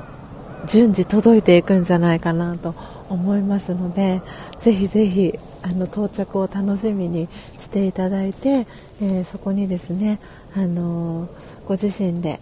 [0.67, 2.75] 順次届いていくんじゃないかなと
[3.13, 4.23] 思いますので
[4.59, 7.29] ぜひぜひあの到着を楽しみに
[7.61, 8.67] していただいて、
[9.01, 10.19] えー、そこにですね
[10.57, 11.29] あの
[11.67, 12.41] ご自身で、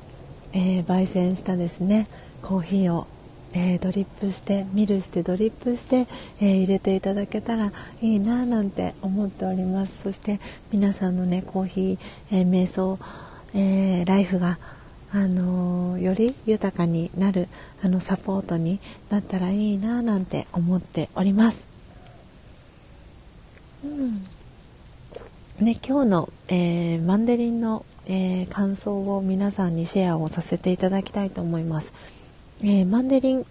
[0.53, 2.07] えー、焙煎したですね
[2.43, 3.07] コーヒーを
[3.53, 6.07] えー、ドリップしてミルしてドリップして、
[6.41, 10.03] えー、入れていただけたらいいななんて思っております。
[10.05, 10.39] そして
[10.71, 11.99] 皆さんのねコーヒー、
[12.31, 12.99] えー、瞑想、
[13.53, 14.59] えライフが
[15.13, 17.49] あのより豊かになる
[17.83, 21.67] あのサポートになったらいいななんて思っております。
[23.85, 24.23] うん
[25.65, 31.93] ね、今日の、えー、マンデリンの、えー、感想を皆さんにシェアをさせていただきたいと思います。
[32.63, 33.47] えー、マンデリン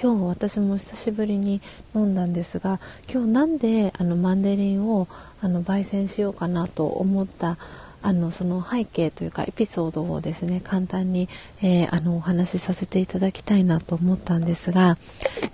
[0.00, 1.60] 今日私も久しぶりに
[1.94, 2.78] 飲んだんですが
[3.12, 5.08] 今日なんであのマンデリンを
[5.42, 7.58] あの焙煎しようかなと思った
[8.02, 11.28] あのその背景というかエピソードをですね簡単に、
[11.62, 14.96] えー、あのお話しさせていただきたいなと思ったんですが、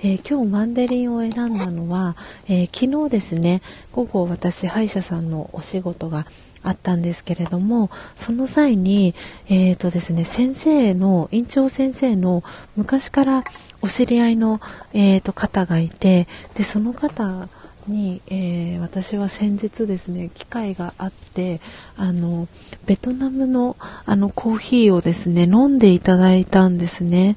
[0.01, 2.17] えー、今日マンデリンを選んだのは、
[2.49, 6.27] え昨日ですね午後私歯医者さんのお仕事が
[6.63, 9.15] あったんですけれどもその際に、
[9.49, 12.43] えーとですね、先生の院長先生の
[12.77, 13.45] 昔から
[13.83, 14.61] お知り合いの、
[14.93, 17.49] えーと、方がいてでその方
[17.89, 21.61] に、えー、私は先日ですね機会があって
[21.97, 22.49] あの
[22.87, 27.37] ベトナムのあのコーヒーをですね飲んでいただいたんですね。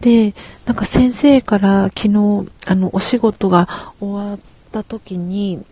[0.00, 0.34] で
[0.66, 4.38] なんか先生から昨日あのお仕事が終わっ
[4.72, 5.64] た時に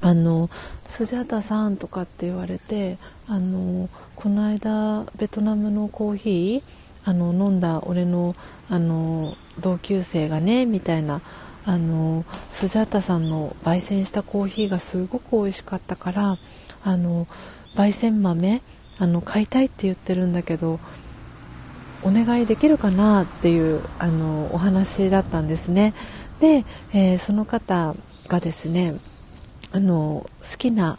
[0.00, 0.48] あの
[0.88, 8.34] スジャータさんとかって言われてあのこの間ベトナムのコーヒーあの飲んだ俺の
[8.68, 11.22] あの同級生がねみたいな
[11.64, 16.38] あのスジャータさんの焙煎したコーヒーがすごく美味しかったから
[16.84, 17.26] あの
[17.74, 18.62] 焙煎豆
[18.98, 20.80] あの買いたいって言ってるんだけど
[22.02, 25.92] お願いできるかなっていうあのお話だったんですね。
[26.40, 27.94] で、えー、その方
[28.28, 28.98] がですね
[29.72, 30.96] あの好きな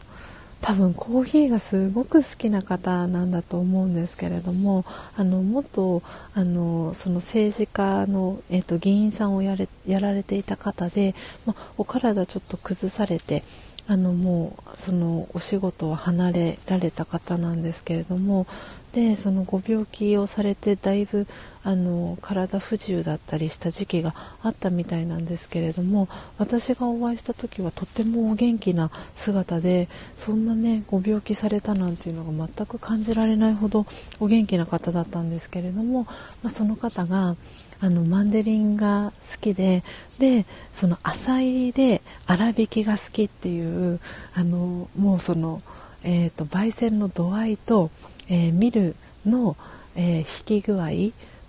[0.62, 6.04] 多分コーヒーがすごく好きな方なんだと思うんですけれどもあの元
[6.36, 13.44] あのその政治家の、えーと、議員さんをやれやられていた方で、まお体ちょっと崩されて
[13.88, 18.46] あのもうそのお仕事を離れられた方なんですけれども
[18.94, 21.28] でそのご病気をされてだいぶ
[21.64, 33.86] あの体不自由だったりした時期があったみたいなんですけれども私がお会いした時はとってもお元気な姿でそんなねご病気されたなんていうのが全く感じられないほど
[34.20, 36.04] お元気な方だったんですけれども、
[36.42, 37.36] まあ、その方が
[37.84, 39.84] あのマンデリンが好きで
[40.20, 44.00] でその浅入りで粗挽きが好きっていう
[44.36, 45.64] あのもうその、
[46.04, 47.90] えーと、焙煎の度合いと、
[48.30, 48.96] えー、ミル
[49.26, 49.58] の、
[49.96, 50.90] えー、引き具合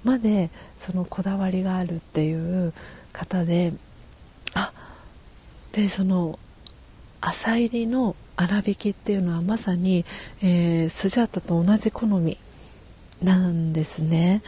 [0.05, 2.73] までそのこだわりがあるっていう
[3.13, 3.73] 方で
[4.55, 4.73] あ
[5.73, 6.39] でその
[7.21, 10.05] 浅入りの粗挽きっていうのはまさに、
[10.43, 12.37] えー、スジャータと同じ好み
[13.23, 14.43] なんですね。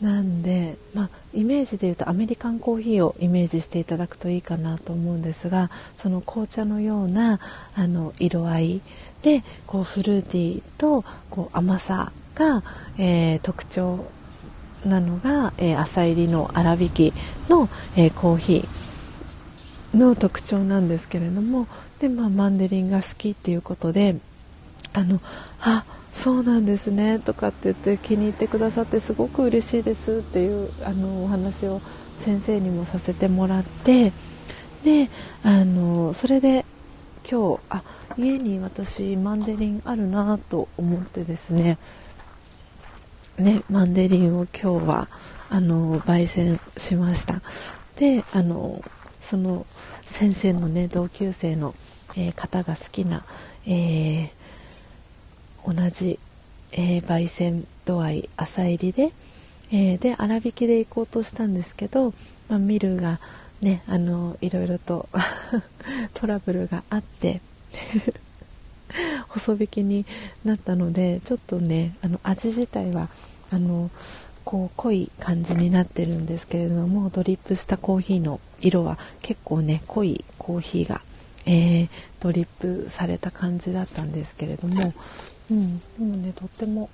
[0.00, 7.38] なんで、まあ、イメージで言うとアメリカンコーヒーをイメージしていただくといいかなと思うんですがその紅茶のような
[7.74, 8.80] あの色合い
[9.20, 12.62] でこうフルーティーとこう甘さが、
[12.96, 14.06] えー、特徴
[14.84, 17.12] なのが、えー、朝入りの粗挽き
[17.48, 21.66] の、えー、コーヒーの特徴なんですけれども
[21.98, 24.16] で、まあ、マンデリンが好きっていうことで
[24.92, 25.20] あの
[25.60, 31.80] あそうなんですねとかって言って気に入ってくださってすごく嬉しいですっていうあのお話を
[32.18, 34.12] 先生にもさせてもらって
[34.84, 35.08] で
[35.42, 36.64] あのそれで
[37.30, 37.82] 今日あ
[38.18, 41.78] 家に私マンデリンあるなと思ってですね
[43.38, 45.08] ねマンデリンを今日は
[45.48, 47.42] あの焙煎しました。
[47.96, 48.82] であの
[49.20, 49.66] その
[50.02, 51.74] 先生のね同級生の、
[52.16, 53.24] えー、方が好きな、
[53.66, 54.40] えー
[55.66, 56.18] 同じ、
[56.72, 59.12] えー、焙煎度合い浅入りで、
[59.72, 62.12] えー、で粗挽きで行こうとしたんですけど、
[62.48, 63.20] まあ、ミルが
[63.60, 65.08] ねあのいろいろと
[66.14, 67.40] トラブルがあって。
[69.28, 70.06] 細引きに
[70.44, 73.08] なったのでちょっとねあの味自体は
[73.50, 73.90] あの
[74.44, 81.02] こう濃い感じになってるんですけれどもドリップしたコーヒーの色は結構ね濃いコーヒーが、
[81.46, 81.88] えー、
[82.20, 84.94] ドリップされた感じだったんですけれども
[85.50, 86.88] うん、でもねとっても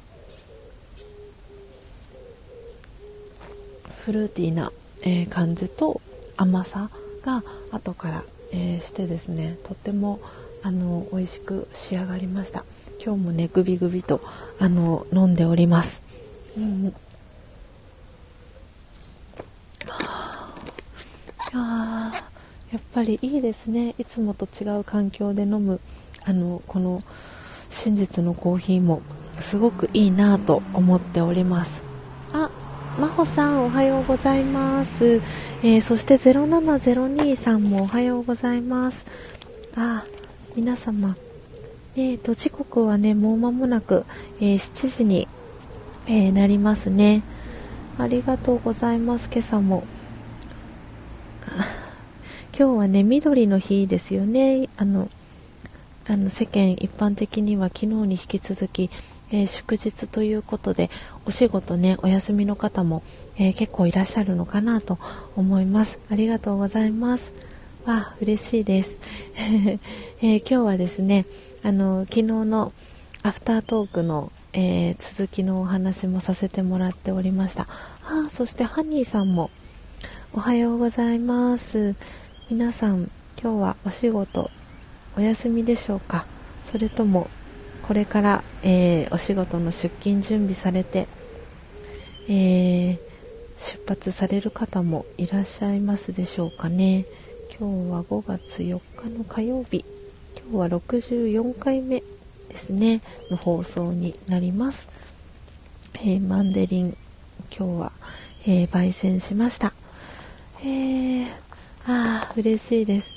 [3.99, 6.01] フルーティーな、えー、感じと
[6.37, 6.91] 甘さ
[7.25, 10.21] が後から、えー、してですねとっても
[10.67, 12.65] あの美味しく仕上がりました。
[13.01, 14.21] 今日もねグビグビと
[14.59, 16.03] あの飲んでおります、
[16.59, 16.93] うん、
[21.55, 22.13] あ
[22.73, 23.95] やっぱりいいですね。
[23.97, 25.79] いつもと違う環境で飲む
[26.25, 27.05] あのこの
[27.71, 29.03] 真実のコーヒーも
[29.39, 31.85] すごくいいなと思っております。
[32.33, 32.51] あ
[32.99, 35.23] 真帆さんおはようございます、
[35.63, 39.07] えー、そして0702さんもおはようございます。
[39.77, 40.05] あ
[40.57, 41.15] 皆様
[41.97, 44.07] えーと時刻はねもう間もなく、
[44.41, 45.29] えー、7時に、
[46.07, 47.23] えー、なりますね。
[47.99, 49.29] ありがとうございます。
[49.31, 49.85] 今朝も。
[52.59, 54.71] 今日はね緑の日ですよね。
[54.79, 55.11] あの
[56.07, 58.89] あの世間一般的には昨日に引き続き、
[59.31, 60.89] えー、祝日ということで
[61.27, 63.03] お仕事ねお休みの方も、
[63.37, 64.99] え、結構いらっしゃるのかなと
[65.37, 65.99] 思います。
[66.11, 67.33] ありがとうございます。
[67.87, 68.99] わ嬉しいです、
[69.39, 71.25] えー、今日はですね
[71.63, 72.73] あの昨日の
[73.23, 77.69] アフタートークの、えー、続きのお話もさせてもらっておりました。
[78.03, 79.51] あそしてハニーさんも
[80.33, 81.95] おはようございます。
[82.51, 83.11] 皆さん
[83.41, 84.51] 今日はお仕事
[85.17, 86.27] お休みでしょうか？
[86.65, 87.29] それとも
[87.87, 91.07] これから、えー、お仕事の出勤準備されて、
[92.29, 92.99] えー、
[93.59, 97.05] 出発される方もいらっしゃいますでしょうかね？
[97.51, 99.85] 今日は5月4日の火曜日
[100.51, 102.03] 今日は64回目
[102.49, 104.89] ですねの放送になります、
[105.95, 106.97] えー、マンデリン
[107.57, 107.93] 今日は、
[108.47, 109.73] えー、焙煎しました
[110.63, 111.27] えー、
[111.87, 113.13] ああ、嬉しいです。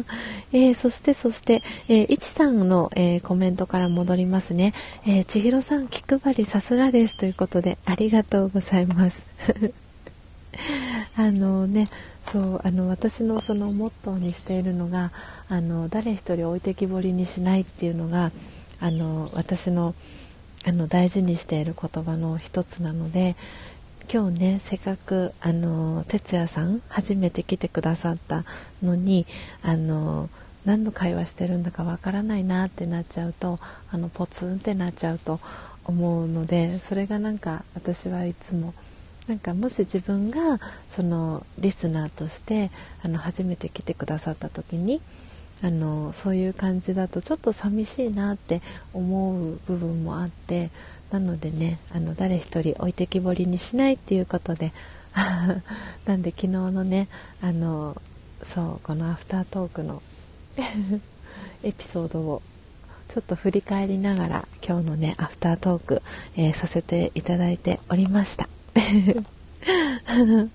[0.52, 4.72] えー、そして、そして、えー、いちさんの、えー、コメントから戻りますね。
[5.06, 7.16] えー、ちひろさん、気配りさすがです。
[7.16, 9.24] ということで、ありがとうございます。
[11.16, 11.88] あのね、
[12.30, 15.12] そう、あの、私のそのモットーにしているのが、
[15.48, 18.32] あの、誰一人置いてきぼりにしないっていうのが、
[18.80, 19.94] あの、私の、
[20.64, 23.36] あの、大事にしている言葉の一つなので、
[24.12, 28.44] 今日ねせっかくあの哲也さん初めて来てくださった
[28.82, 29.26] のに
[29.62, 30.28] あの
[30.64, 33.58] 何の会話してるんだかわからないなってなっちゃうと
[33.90, 35.40] あのポツンってなっちゃうと
[35.84, 38.74] 思うのでそれがなんか私はいつも
[39.28, 42.70] なんかもし自分がそのリスナーとして
[43.02, 45.00] あの初めて来てくださった時に
[45.62, 48.60] あのそういう感じだとちょっと寂しいなって
[48.92, 50.70] 思う部分もあって
[51.10, 54.72] なのでねあの誰一人置いてきぼりにしないっていうことで
[56.04, 57.08] なんで昨日のね
[57.40, 57.96] あの
[58.42, 60.02] そうこのアフタートークの
[61.62, 62.42] エピソードを
[63.08, 66.02] ちょっと振り返りながら今日のねアフタートーク、
[66.36, 68.48] えー、させていただいておりました。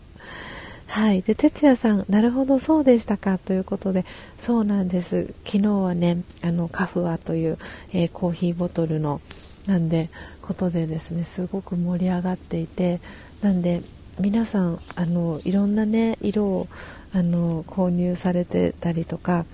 [0.88, 1.22] はい。
[1.22, 4.06] で哲也さんなるほどそうでしたかということで
[4.40, 5.34] そうなんです。
[5.46, 7.58] 昨日はねあのカフアという、
[7.94, 9.22] えー、コーヒーボトルの
[9.68, 10.10] なんで
[10.42, 13.00] ことでですねすごく盛り上がっていて
[13.42, 13.84] なんで
[14.20, 16.68] 皆さんあのいろんなね色を
[17.14, 19.46] あの購入されてたりとか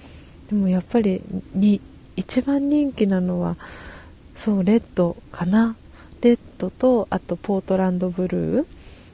[0.49, 1.21] でもやっぱり
[1.53, 1.81] に
[2.15, 3.57] 一番人気なのは
[4.35, 5.75] そうレッドかな。
[6.25, 8.65] レッドとあとポートランドブルー。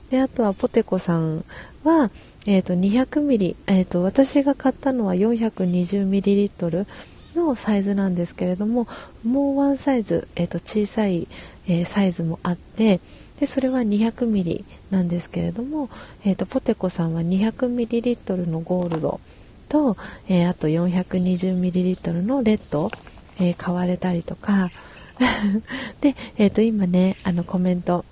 [0.10, 1.46] であとはポテコさん
[1.84, 2.12] は、
[2.46, 6.86] えーと、200ミリ、えーと、私が買ったのは420ミリリットル
[7.34, 8.90] のサイズなんですけれども
[9.24, 11.30] もうワンサイズ、えーと小さい
[11.68, 13.00] えー、サイズもあって
[13.40, 15.90] でそれは 200ml なんですけれども、
[16.26, 19.20] えーと、ポテコさんは 200ml のゴールド
[19.70, 19.98] と、
[20.28, 22.92] えー、あと 420ml のレッド、
[23.40, 24.70] えー、買われたりとか
[26.02, 28.06] で、えーと、今ねあのコメント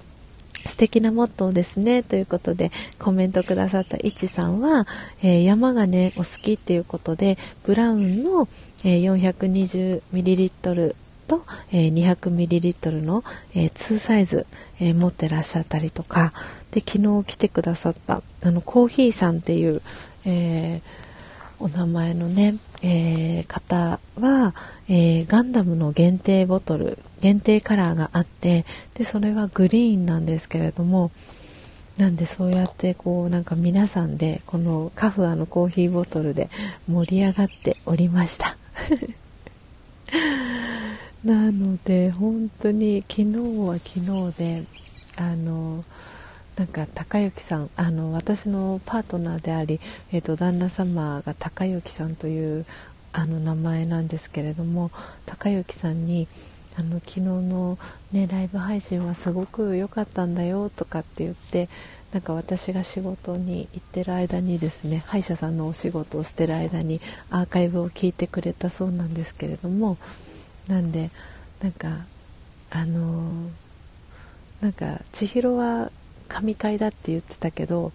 [0.65, 4.87] 素敵なモットーですねということでコメントくださったいちさんは、
[5.21, 8.47] えー、山がねお好きっていうことでブラウンの、
[8.83, 10.95] えー、420ml
[11.27, 13.23] と、えー、200ml の、
[13.55, 14.45] えー、2サイズ、
[14.79, 16.33] えー、持ってらっしゃったりとか
[16.71, 19.81] で昨日来てくださったあのコーヒーさんっていう、
[20.25, 20.81] え
[21.59, 24.55] お名前のね、え方は、
[24.87, 31.11] えガンダムの限定ボトル限定カラーがあってでそれはグリーンなんですけれども
[31.97, 36.49] なんでそうやってこうなんか皆さんでこのカフアのコーヒーボトルで
[36.87, 38.55] 盛り上がっておりました。
[41.23, 43.99] なので本当に昨日は昨
[44.31, 44.63] 日で
[45.17, 45.83] あの
[46.59, 49.79] なんか高之さんあの私のパートナーであり、
[50.11, 52.65] えーと、旦那様が高之さんという
[53.13, 54.91] あの名前なんですけれども
[55.25, 56.27] 高之さんに
[56.77, 57.77] あの昨日の、
[58.11, 61.69] ね、ライブ配信はすごく良かったんだよとかって言って
[62.11, 66.99] なんか私が仕事に行ってる間にですね歯医者さんのお仕事をしてる間に
[67.29, 69.97] アーカイブを聞いてくれたそうなんですけれども
[70.67, 71.09] なんで
[71.61, 71.99] なんか
[72.69, 75.89] あのー、なんか千尋は
[76.29, 77.91] 神回だって言ってたけど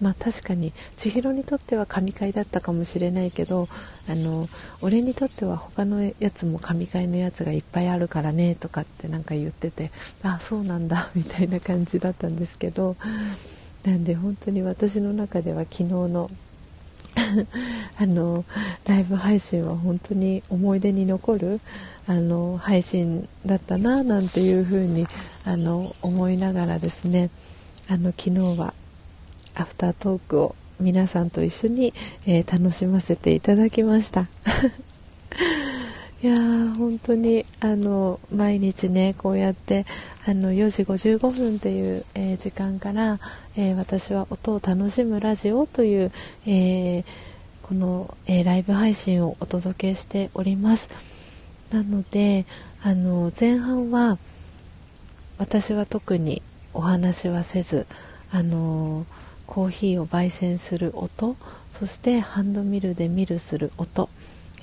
[0.00, 3.68] まあ確かに千尋にとっては神回だったかもしれないけど
[4.08, 4.48] あの
[4.80, 12.96] 俺にとっては他のやつも神回のやつがいっぱいあるからねとかってなんか言っててあそうなんだ みたいな感じだったんですけど
[13.84, 16.30] なんで本当に私の中では昨日の
[17.96, 18.44] あの
[18.86, 21.60] ライブ配信は本当に思い出に残る
[22.06, 25.06] あの配信だったななんていうふうに
[25.44, 27.30] あの思いながらですね。
[27.88, 28.74] あの昨日は
[29.54, 31.92] アフタートークを皆さんと一緒に、
[32.26, 34.22] えー、楽しませていただきました
[36.22, 39.84] いやー本当にあの毎日ねこうやって
[40.26, 43.20] あの4時55分という、えー、時間から、
[43.56, 46.12] えー、私は音を楽しむラジオという、
[46.46, 47.04] え
[47.62, 50.88] この、えライブ配信をお届けしております。
[51.70, 52.46] なので
[52.82, 54.18] あの前半は
[55.38, 56.42] 私は特に
[56.74, 57.86] お話はせず
[58.30, 59.06] あの
[59.46, 61.36] コーヒーを焙煎する音
[61.70, 64.08] そしてハンドミルでミルする音、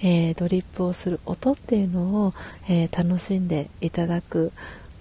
[0.01, 2.34] えー、ドリップをする音っていうのを、
[2.70, 4.51] えー、楽しんでいただく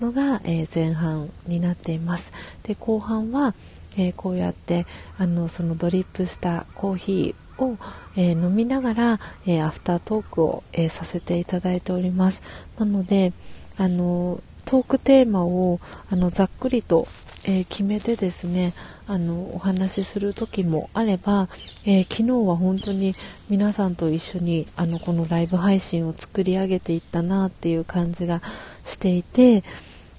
[0.01, 2.33] のが、え、前半になっています。
[2.63, 3.55] で後半は、
[3.97, 4.87] えこうやって
[5.19, 7.77] あのそのドリップしたコーヒーを、
[8.17, 12.43] え飲みながら、えアフタートークを、えさせていただいております。
[12.79, 13.33] なので
[13.77, 15.81] あのトークテーマを
[16.11, 17.07] あのざっくりと、
[17.45, 18.73] えー、決めてですね
[19.07, 21.49] あのお話しする時もあれば、
[21.85, 23.15] えー、昨日は本当に
[23.49, 28.41] 皆さんと一緒にあのこのライブ配信を作り上げていったなっていう感じが
[28.85, 29.65] していて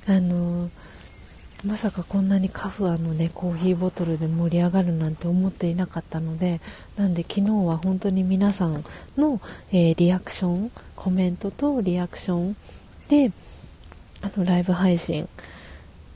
[0.08, 0.70] あの
[1.64, 6.60] まさかこんなにカフアのねコーヒーボトルで盛り上がるなんて思っていなかったので
[6.98, 8.84] なんで昨日は本当に皆さん
[9.16, 9.40] の、
[9.72, 12.56] えー、リアクションコメントとリアクション
[13.10, 13.32] で
[14.22, 15.28] あのライブ配信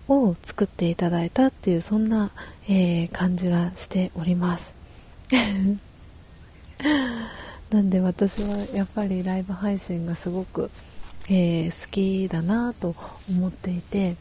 [0.07, 2.31] を作っていただいたっていうそんな、
[2.67, 4.73] えー、感じがしております。
[7.71, 10.69] なんで私はやっぱりライブ配信がすごく、
[11.29, 12.95] えー、好きだなと
[13.29, 14.15] 思っていて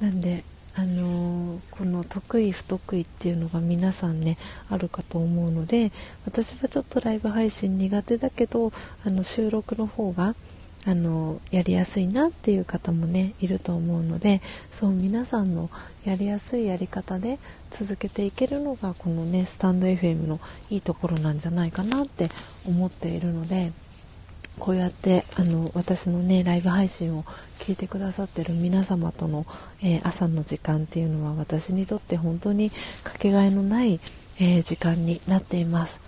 [0.00, 0.44] なんで
[0.74, 4.38] あのー、この得意不得意っていうのが皆さんね
[4.70, 5.92] あるかと思うので
[6.24, 8.72] 私はちょっとライブ配信苦手だけど
[9.04, 10.34] あの収録の方が
[10.86, 15.70] あのやりやすいなっていう方もねいると思うのでそう皆さんの
[16.04, 17.38] やりやすいやり方で
[17.70, 22.28] 続けていけるのがこのねスタンド FM のいいところなんじゃないかなって
[22.68, 23.72] 思っているので
[24.58, 27.24] こうやってあの私のねライブ配信を
[27.58, 29.46] 聞いてくださってる皆様との、
[29.82, 32.70] えー、朝の時間っていうのは私にとって本当に
[33.02, 34.00] かけがえのない、
[34.38, 36.00] えー、時間になっています。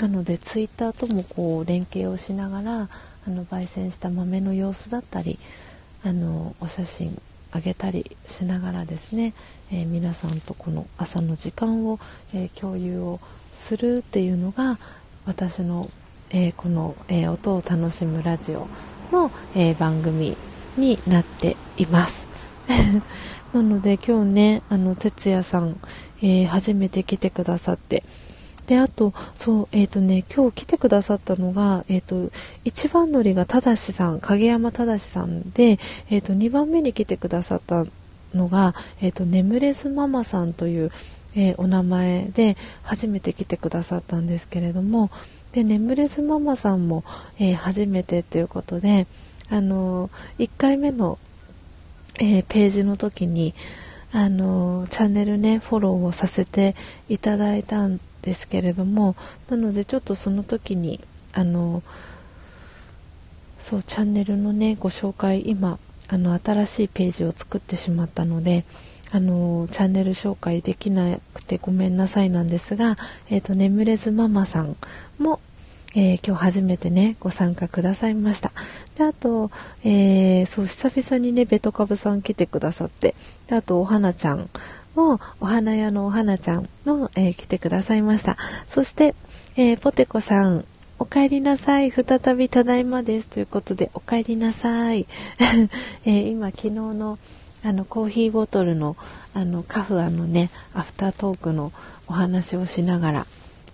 [0.00, 2.88] なのでツイッターともこう連携をしながら
[3.28, 5.38] あの焙煎した豆の様子だったり
[6.02, 7.20] あのお写真
[7.52, 9.34] あげたりしながらですね、
[9.70, 12.00] えー、皆さんとこの朝の時間を、
[12.34, 13.20] えー、共有を
[13.52, 14.78] するっていうのが
[15.26, 15.90] 私の、
[16.30, 18.66] えー、この、え音を楽しむラジオ
[19.12, 20.34] の、え番組
[20.78, 22.26] になっています。
[23.52, 25.78] なので今日ねあの哲也さん、
[26.22, 28.04] え初めて来てくださって
[28.68, 32.30] で、あと、そう、えっ、ー、とね、今日来てくださったのが、えっ、ー、と、
[32.64, 35.78] 一番乗りがただしさん、影山ただしさんで、
[36.10, 37.86] えっ、ー、と、2番目に来てくださった
[38.34, 40.92] のが、えっ、と、眠れずママさんという、
[41.34, 45.10] えお名前で初めて来てくださったんですけれども、
[45.52, 47.04] で、眠れずママさんも、
[47.38, 49.06] え初めてということで、
[49.48, 51.18] あの1回目の、
[52.20, 53.54] えページの時に、
[54.10, 56.74] あのチャンネルねフォローをさせて
[57.08, 59.16] いただいたんですけれども
[59.48, 61.00] なのでちょっとその時に
[61.32, 61.82] あの
[63.60, 68.64] そうチャンネルのねご紹介今あの新しいページを作ってしまったので
[69.10, 72.96] あのチャンネル紹介できなくてごめんなさいなんですが、
[73.30, 74.76] えーと、眠れずママさん
[75.18, 75.40] も、
[75.94, 78.52] えー、今日初めてねご参加くださいました。
[78.96, 79.50] であと、
[79.84, 83.14] えー、そう久々にねベトカブさん来てくださって
[83.46, 84.50] であとお花ちゃん
[84.98, 88.36] もお花屋のお花ちゃんの、えー、来てくださいました。
[88.68, 89.14] そして、
[89.56, 90.64] えー、ポテコさん、
[90.98, 91.92] お帰りなさい。
[91.92, 93.28] 再びただいまです。
[93.28, 95.06] ということで、お帰りなさい。
[96.04, 97.18] えー、今、昨日の
[97.64, 98.96] あのコーヒーボトルの
[99.34, 101.72] あのカフアのね、アフタートークの
[102.08, 103.26] お話をしながら、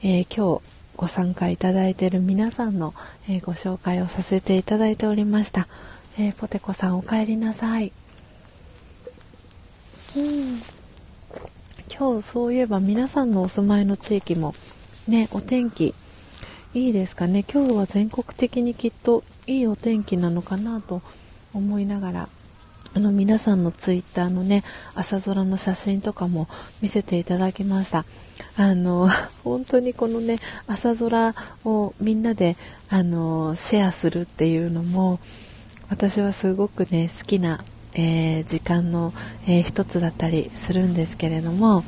[0.03, 0.63] えー、今日
[0.97, 2.93] ご参加いただいている皆さんの、
[3.29, 5.69] えー、ご紹介をさせていただいておりました。
[6.19, 7.93] えポテコさん、お帰りなさい。
[10.17, 10.74] うん
[11.97, 14.53] 今日そういえば皆さんのお住まいの地域も
[15.07, 15.95] ねお天気
[16.75, 17.45] いいですかね。
[17.45, 21.03] 今日は全国的にきっといいお天気なのかなと
[21.53, 22.29] 思いながら
[22.95, 24.65] あの皆さんのツイッターのね
[24.97, 26.49] 朝空の写真とかも
[26.83, 28.05] 見せていただきました。
[28.57, 29.09] あの
[29.45, 31.33] 本当にこのね朝空
[31.65, 32.57] をみんなで
[32.89, 35.21] あのシェアするっていうのも
[35.91, 37.61] 私はすごくね好きな
[37.95, 39.13] えー、時間の、
[39.47, 41.85] えー、一つだったりするんですけれども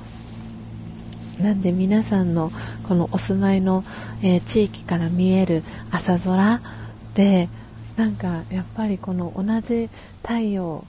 [1.40, 2.50] なんで皆さんの
[2.88, 3.84] このお住まいの、
[4.22, 6.60] えー、地域から見える朝空
[7.14, 7.48] で
[7.96, 9.88] なんかやっぱりこの同じ
[10.22, 10.84] 太陽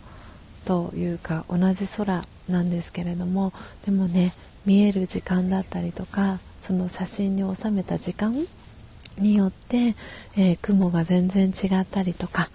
[0.66, 3.54] というか同じ空なんですけれども
[3.86, 4.34] でもね
[4.66, 8.34] 見える時間だったりとかその写真に収めた時間
[9.18, 9.96] によって、
[10.36, 12.50] えー、雲が全然違ったりとか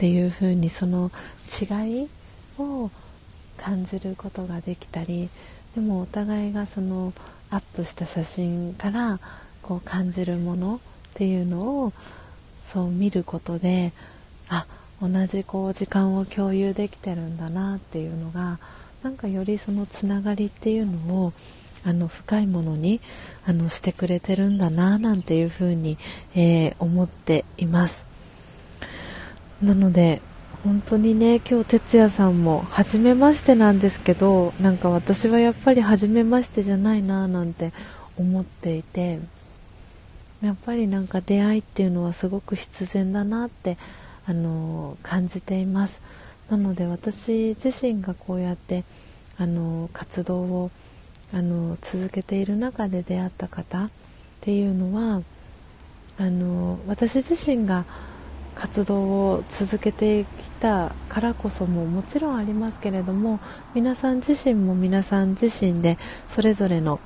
[0.00, 1.10] っていう風にその
[1.60, 2.08] 違い
[2.58, 2.90] を
[3.58, 5.28] 感じることができたり
[5.74, 7.12] でもお互いがその
[7.50, 9.20] アップした写真から
[9.60, 10.78] こう感じるものっ
[11.12, 11.92] ていうのを
[12.64, 13.92] そう見ることで
[14.48, 14.64] あ
[15.02, 18.58] 同じこう時間を共有できてるんだなっていうのが
[19.02, 21.34] なんかよりそのつながりっていうのを
[21.84, 23.02] あの深いものに
[23.44, 25.98] あのしてくれてるんだななんていうふうに、
[26.34, 28.09] えー、思っています。
[29.62, 30.22] なので
[30.64, 37.72] 本当にね今日哲也さんも初めましてなんですけどなんか私はやっぱり初めましてじゃないななんて
[38.18, 39.18] 思っていて
[40.42, 43.76] やっぱりなんか出会いっていうのはすごく必然だなって
[44.26, 46.02] あの感じています。
[46.50, 48.84] なので私自身がこうやって
[49.38, 50.70] あの活動を
[51.32, 53.88] あの続けている中で出会った方っ
[54.40, 55.22] ていうのは
[56.18, 57.84] あの私自身が
[58.54, 63.40] 活動を続けてきたからこそももちろんありますけれども
[63.74, 65.98] 皆さん自身も皆さん自身で
[66.28, 67.00] それぞれの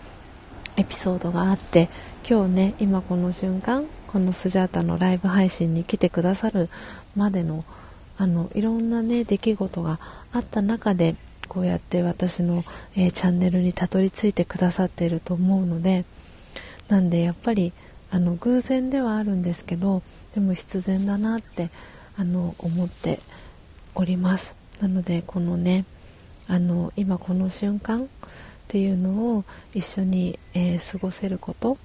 [0.77, 1.89] エピソードがあって
[2.29, 6.69] 今日ね今この瞬間このスジャータのライブ配信に来てくださる
[7.17, 7.65] までの
[8.17, 9.99] あのいろんなね出来事が
[10.33, 11.17] あった中で
[11.49, 12.65] こうやって私の、
[12.97, 16.05] えー、チャンネルにたどり着いてくださっていると思うので
[16.89, 17.73] なんでやっぱり
[18.11, 20.03] あの偶然ではあるんですけど
[20.35, 21.70] でも必然だなって
[22.16, 23.20] あの思って
[23.95, 24.55] おります。
[24.80, 25.85] なのでこのね
[26.49, 28.07] あの今この瞬間っ
[28.68, 31.76] ていうのを一緒に、えー、過ごせることっ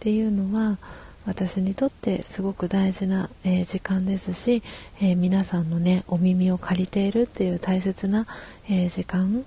[0.00, 0.78] ていうのは
[1.26, 4.62] 私にとってすごく大事な、えー、時間ですし、
[5.00, 8.26] えー、皆さんのねお耳を借りているっていう大切な、
[8.68, 9.44] え、時間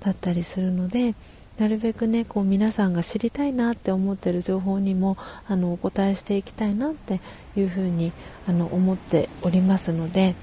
[0.00, 1.14] だったりするので
[1.58, 7.20] なるべくねこう皆さんが知りたいなって思ってる情報にもあのお答えしていきたいなって
[7.56, 8.12] いうふうに
[8.48, 10.34] あの思っておりますので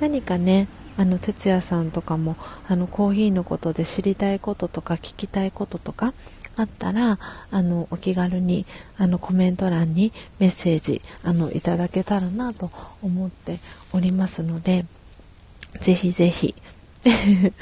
[0.00, 2.36] 何かねあの哲也さんとかも
[2.68, 6.12] あのコーヒーのことで知りたいこととか聞きたいこととか
[6.56, 7.18] あったら
[7.50, 8.66] あのお気軽に
[8.96, 12.68] あのコメント欄にメッセージあのいただけたらなと
[13.02, 13.58] 思って
[13.92, 14.84] おりますので
[15.80, 16.54] ぜひぜひ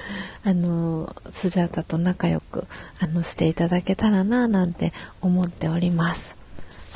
[0.45, 2.67] あのスジャータと仲良く
[3.01, 6.37] あのしていただけたらななんて思っております。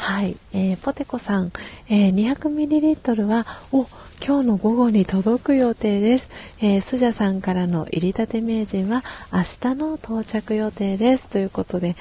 [0.00, 1.52] はい、えー、ポテコさん、
[1.90, 3.86] えー、200ml は、お、
[4.24, 6.30] 今日の午後に届く予定です。
[6.60, 11.28] えー、スジャさんからの入りたて名人は、明日の到着予定です。
[11.28, 11.96] ということで、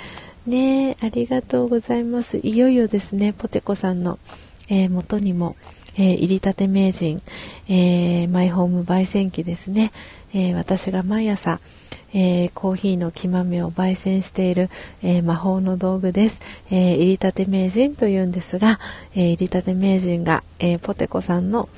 [0.48, 2.40] ねありがとうございます。
[2.40, 4.18] いよいよですね、ポテコさんの、
[4.70, 5.58] えー、元にも、
[5.96, 7.22] えー、入りたて名人、
[7.68, 9.92] えー、マイホーム焙煎機ですね、
[10.34, 11.60] えー、私が毎朝、
[12.14, 14.70] えー、コーヒーの木豆を焙煎している、
[15.02, 16.40] えー、魔法の道具です。
[16.70, 18.80] えー、入りたて名人というんですが、
[19.16, 21.70] え入りたて名人が、えポテコさんの、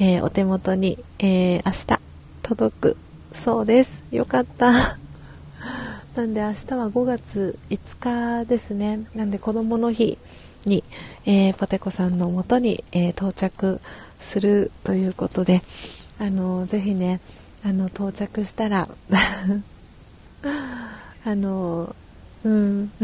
[0.00, 2.00] えお手元に、え明日
[2.42, 2.96] 届く
[3.32, 4.02] そうです。
[4.10, 4.98] よかった。
[6.16, 9.00] なんで明日は5月5日ですね。
[9.14, 10.18] なんで子供の日
[10.64, 10.84] に、
[11.24, 13.80] えポテコさんのもとに、え到着
[14.20, 15.62] するということで、
[16.18, 17.20] あのぜひね、
[17.64, 18.88] あの到着したら。
[21.24, 21.94] あの
[22.44, 22.90] うん。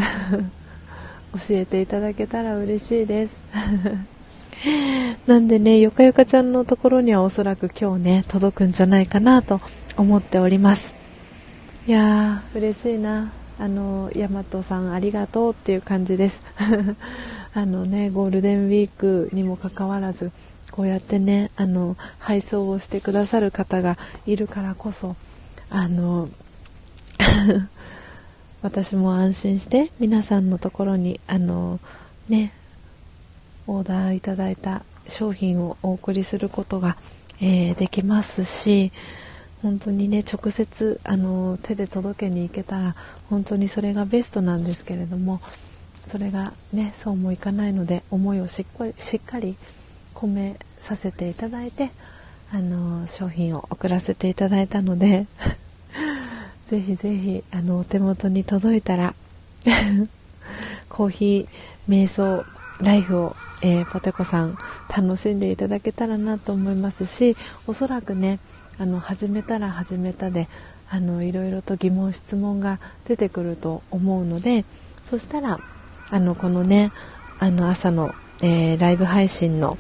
[1.35, 3.41] 教えていただけたら嬉しいです。
[5.27, 9.61] なんでねよかよかちゃんのところにはおそらく今日ね届くんじゃないかなと
[9.97, 10.95] 思っております。
[11.87, 13.33] いやー嬉しいな。
[13.59, 16.43] あの大和さんありがとうっていう感じです。
[17.53, 20.33] あのねゴールデンウィークにもかかわらず
[20.75, 23.97] こうやってねあの配送をしてくださる方が
[24.27, 25.15] いるからこそ
[25.71, 26.29] あの
[28.61, 31.79] 私も安心して皆さんのところにあの
[32.29, 32.53] ね
[33.69, 36.97] オーダーいただいた商品をお送りすることが、
[37.41, 38.91] えー、できますし
[39.63, 42.95] 本当にね直接あの手で届けに行けたら
[43.31, 45.39] 本当にそれがベストなんですけれども
[46.05, 49.55] それがねそうもいかないので思いをしっかりしっかり
[50.15, 51.91] 込めさせていただいて
[52.53, 55.27] あの商品を送らせていただいたので
[56.69, 59.15] ぜひぜひあのお手元に届いたら
[60.89, 62.45] コーヒー瞑想
[62.81, 64.57] ライフを、えー、ポテコさん
[64.89, 67.37] 楽しんでいただけたらなと思いますし
[67.67, 68.39] おそらくね
[68.79, 70.49] あの始めたら始めたで
[70.91, 74.65] あのいろいろと疑問質問が出てくると思うので
[75.05, 75.61] そしたら
[76.11, 76.93] あのこのね
[77.39, 79.77] あの朝の、えー、ライブ配信の、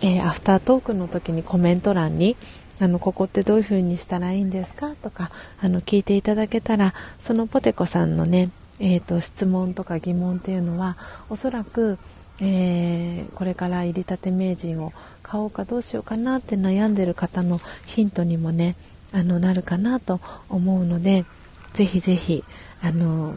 [0.00, 2.36] えー、アフタートークの時にコメント欄に
[2.80, 4.94] あのここってどういう風にしたらいいんですか？
[4.94, 10.96] とかあの聞いていただけたらそのポテコさんのね、えーと、質問とか疑問っていうのは
[11.28, 11.98] おそらく、
[12.40, 14.92] えー、これから入りたて名人を
[15.24, 18.76] 買おうかどうしようかなって悩んでる方のヒントにもね
[19.10, 21.24] あのなるかなと思うので
[21.72, 22.44] ぜひぜひ
[22.80, 23.34] あの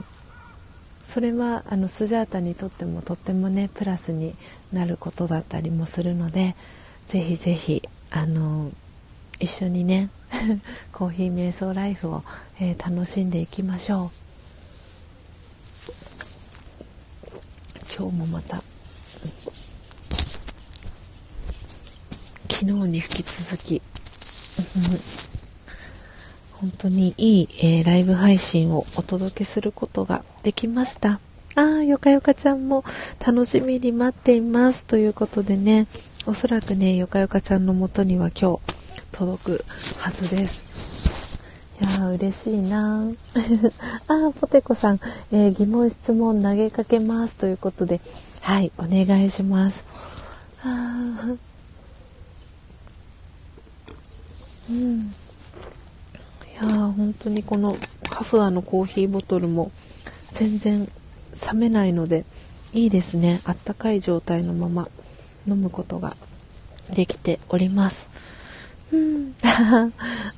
[1.11, 4.33] それはあのスジャータにとってもとってもねプラスに
[4.71, 6.55] なることだったりもするので
[7.07, 8.71] ぜひぜひあの
[9.41, 10.09] 一緒にね
[10.93, 12.23] コーヒー瞑想ライフを、
[12.61, 14.09] えー、楽しんでいきましょう。
[17.93, 18.63] 今日もまた
[22.49, 23.81] 昨日に引き続き
[26.61, 31.19] 本当にいい、えー、ライブ配信をお届けすることができました。
[31.55, 32.85] ああよかよかちゃんも
[33.25, 34.85] 楽しみに待っています。
[34.85, 35.87] ということでね
[36.27, 38.59] おそらくねよかよかちゃんのもとには今日
[39.11, 39.65] 届く
[39.99, 41.43] はずです。
[41.81, 43.07] いやー嬉しいな。
[44.07, 44.99] ああポテコさん、
[45.31, 47.35] えー、疑問質問投げかけます。
[47.35, 47.99] ということで
[48.41, 49.83] はいお願いします。
[50.63, 51.25] あ
[54.69, 55.20] うん。
[56.61, 57.75] やー本当にこの
[58.09, 59.71] カフアのコーヒーボトルも
[60.31, 62.25] 全然冷めないので
[62.73, 64.87] いいですねあったかい状態のまま
[65.47, 66.15] 飲むことが
[66.93, 68.09] できております。
[68.91, 69.33] うん。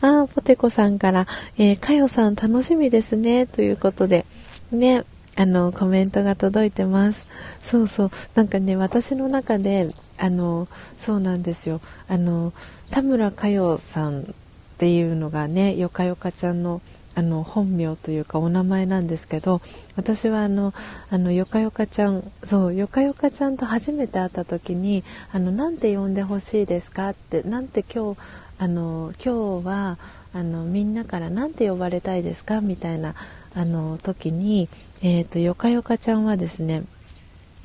[0.01, 4.25] あ、ポテコさんから、えー、かよさん楽しみですね、ということで、
[4.71, 5.03] ね、
[5.35, 7.25] あの、コメントが届いてます。
[7.61, 8.11] そうそう。
[8.35, 10.67] なんかね、私の中で、あの、
[10.99, 11.81] そうなんですよ。
[12.07, 12.53] あの、
[12.91, 14.35] 田村かよさん
[14.83, 16.81] っていうのがね、よかよかちゃんの
[17.15, 19.61] あの本名というかお名前なんですけど
[19.95, 20.73] 私はあの
[21.09, 28.19] あのよかよかちゃんそうよかよかちゃんと初めて会った時にあのなんて呼んでほしいですかってなんて今日
[28.57, 29.97] あの今日は
[30.33, 32.59] あのみんなからなんて呼ばれたいですか？
[32.59, 33.15] みたいな
[33.55, 34.67] あの時に、
[35.01, 36.83] えーと、よかよかちゃんはですね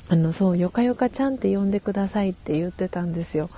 [0.09, 3.51] あのそうよかよかちゃんって呼んでくださいって言ってたんですよ。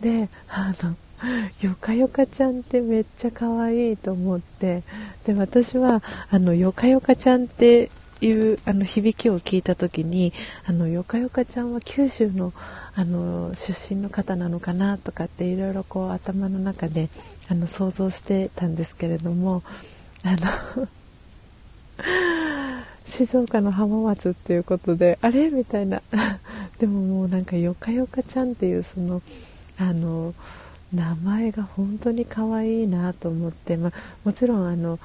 [0.00, 0.94] であの
[1.60, 4.82] よかよかちゃんってめっちゃ可愛いと思って。
[5.26, 7.90] で私はあのよかよかちゃんって
[8.20, 10.32] いうあの響きを聞いた時に
[10.66, 12.52] あのよかよかちゃんは九州の
[12.94, 17.08] あの出身の方なのかなとかっていろいろこう頭の中で
[17.48, 19.62] あの想像してたんですけれども
[20.24, 20.88] あの
[23.04, 25.50] 静岡の浜松っていうことであれ？
[25.50, 26.02] みたいな。
[26.78, 29.20] でももうなんかよかよかちゃんっていうその
[29.78, 30.34] あの
[30.92, 33.92] 名前が本当に可愛いなと思って、まあ、
[34.24, 34.98] もちろんあの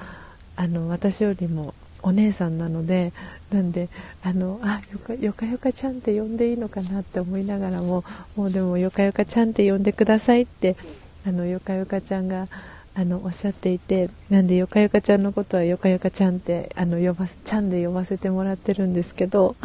[0.56, 3.12] あの私よりもお姉さんなので
[3.50, 3.88] なんで
[4.22, 8.04] あのあよかよかちゃんって呼んでいいのかなって思いながらも
[8.36, 10.76] もうでもよかよかちゃんって呼んでくださいって
[11.26, 12.46] あのよかよかちゃんが
[12.94, 19.56] あのおっしゃっていてなんでよかよかちゃんのことはよかよかちゃんってあの呼ばちゃんで呼ばせてもらってるんですけど。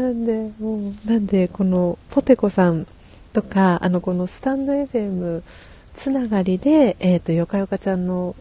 [0.00, 2.86] なんで、もう、なんで、このポテコさん
[3.32, 5.42] とか、あの、このスタンド FM
[5.94, 8.34] つながりで、え、ー、と、よかよかちゃんの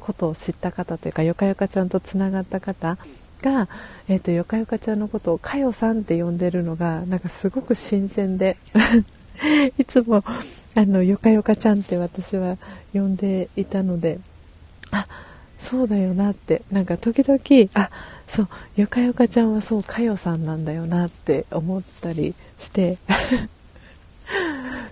[0.00, 2.96] ことを知った方というか、よかよかちゃんとつながった方
[3.42, 3.68] が、
[4.08, 8.56] えっ、ー、と、よかよかちゃんのことをかよさんって呼んでるのが、なんかすごく新鮮で、
[9.78, 10.24] いつも、
[10.74, 12.56] あの、よかよかちゃんって私は
[12.92, 14.18] 呼んでいたので、
[14.90, 15.06] あ、
[15.58, 17.90] そうだよなって、なんか時々、あ、
[18.28, 22.98] そうよかよかちゃんはそうかよさんなんだよなって思ったりして。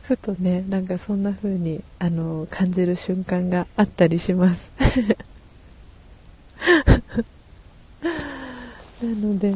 [0.02, 4.70] ふとねなんかそんな風にあに感じる瞬間があったりします。
[9.02, 9.54] なので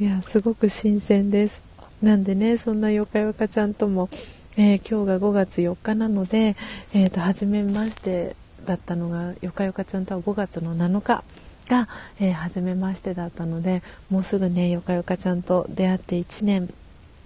[0.00, 1.62] いやすごく新鮮です。
[2.02, 4.08] なんでねそんなよかよかちゃんとも、
[4.56, 6.56] えー、今日が5月4日なので、
[6.94, 11.24] えーと、初めましてだったのがよかよかちゃんとは5月の7日。
[11.68, 11.88] が、
[12.20, 16.72] えー、初めましてだったのでもうすぐねよかよかちゃんと出会って1年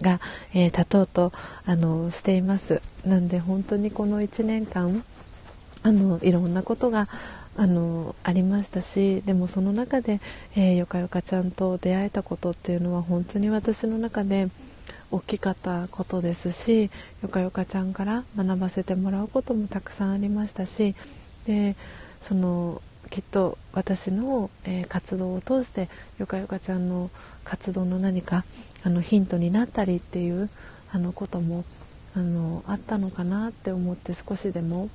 [0.01, 0.21] が、
[0.53, 1.33] えー、経とうと
[1.65, 2.83] あのしています。
[3.07, 4.93] なんで本当にこの1年間
[5.85, 7.07] あのいろんなことが
[7.57, 10.21] あのありましたしでもその中で、
[10.57, 14.49] えー、よかよかちゃんと出会えたことっていうのは本当に私の中で
[15.11, 16.91] 大きかったことですし
[17.23, 20.95] よかよかちゃんから学ばせてもらうこともたくさんありましたし
[21.47, 21.77] で
[22.23, 22.81] その
[23.13, 27.11] きっと私の、えー、活動を通してよかよかちゃんの
[27.45, 28.43] 活動の何か
[28.85, 30.49] あのヒントになったりっていう
[30.93, 31.63] あのことも
[32.17, 34.89] あのあったのかなって思って少しでも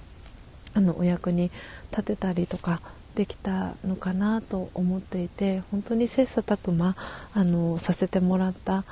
[0.73, 1.51] あのお役に
[1.91, 2.81] 立てたりとか
[3.13, 6.95] できたのかなと思っていて本当に切磋琢磨
[7.33, 8.83] あのさせてもらった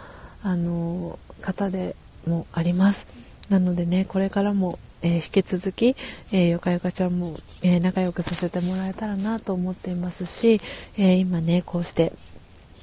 [0.43, 1.95] あの方で
[2.27, 3.07] もあります。
[3.49, 5.95] なのでねこれからもえー、引き続き、
[6.31, 10.59] えー、よかよかちゃんも、えー、仲良くさせてもらえたらなと思っていますし、
[10.97, 12.11] え今ねこうして、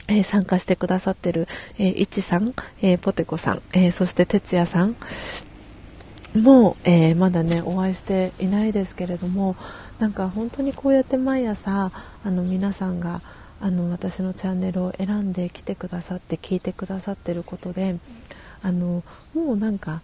[0.07, 1.49] え参加してくださってる、
[1.79, 4.95] えいちさん、えポテコさん、えそして哲也さん
[6.41, 9.57] もう、えまだねお会いしていないですけれども
[9.99, 11.91] なんか本当にこうやって毎朝
[12.25, 13.21] あの皆さんが
[13.61, 17.97] あの私のチャンネルを選んで来てくださって聞いてくださってることで
[18.63, 19.03] あの
[19.35, 20.03] もうなんか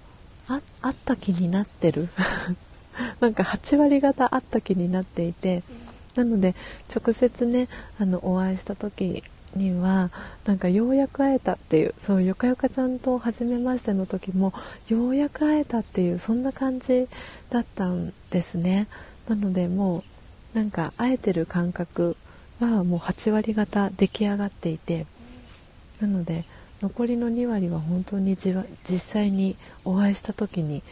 [0.48, 2.08] ああった気になってる。
[3.20, 5.62] なんか8割方あった気になっていて。
[6.14, 6.56] なので
[6.92, 7.68] 直接ね
[8.00, 9.22] あのお会いした時
[9.54, 10.10] には
[10.46, 14.52] なんかようやく会えたっていうそうよかよかちゃんと初めましての時も
[14.88, 17.06] ようやく会えたっていうそんな感じ
[17.50, 18.88] だったんですね。
[19.28, 20.02] なのでも
[20.54, 22.16] うなんか会えてる感覚
[22.60, 25.06] はもう8割方出来上がっていて。
[26.00, 26.44] なので
[26.82, 28.64] 残りの2割は本当に実
[28.98, 30.82] 際にお会いした時に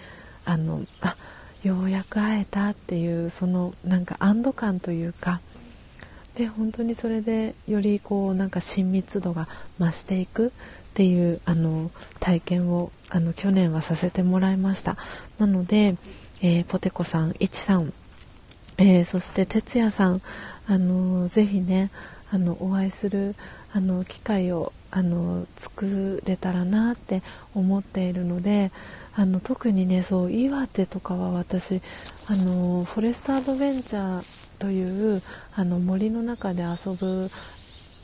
[0.45, 1.17] あのあ
[1.63, 5.41] ようやく会えたっていうそのなんか安堵感というか
[6.37, 10.51] で本当にそれでよりこうなんか親密度が増していくっ
[10.95, 14.97] ていうあの体験をあの去年はさせてもらいました。
[15.39, 15.97] なので、
[16.43, 17.93] えー、ポテコさんいちさん、
[18.77, 20.23] えー、そして哲也さん
[20.67, 21.91] あのぜひね
[22.31, 23.35] あのお会いする
[23.77, 27.23] あの機会をあの作れたらなって
[27.55, 28.73] 思っているので
[29.15, 31.83] あの特にねそう岩手とかは私
[32.31, 35.21] あのフォレストアドベンチャーという
[35.55, 37.29] あの森の中で遊ぶ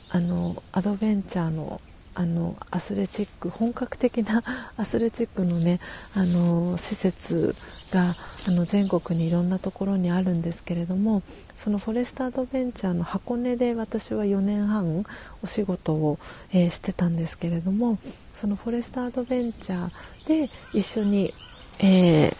[0.09, 1.81] あのアドベンチャーの
[2.15, 4.43] あのアスレチック本格的な
[4.77, 5.79] アスレチックのね
[6.13, 7.55] あの施設
[7.89, 8.15] が
[8.47, 11.23] あの全国にいろんなところにあるんですけれども
[11.63, 15.01] そのフォレストアドベンチャーの箱根で私は4年半
[15.41, 16.19] お仕事を、
[16.51, 17.99] えー、してたんですけれども
[18.33, 21.33] そのフォレストアドベンチャーで一緒に、
[21.79, 22.35] えー、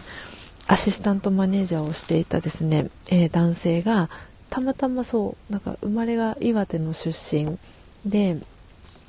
[0.66, 4.10] アシスタントマネージャーをしていたですね、えー、男性が
[4.50, 7.58] たまたまそうなんか生まれが岩手の出身
[8.04, 8.36] で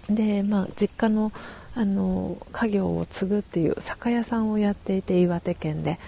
[0.10, 1.34] で、まあ、実家の
[1.76, 6.00] あの家業を継ぐっていう酒屋さんをやっていて岩手県で。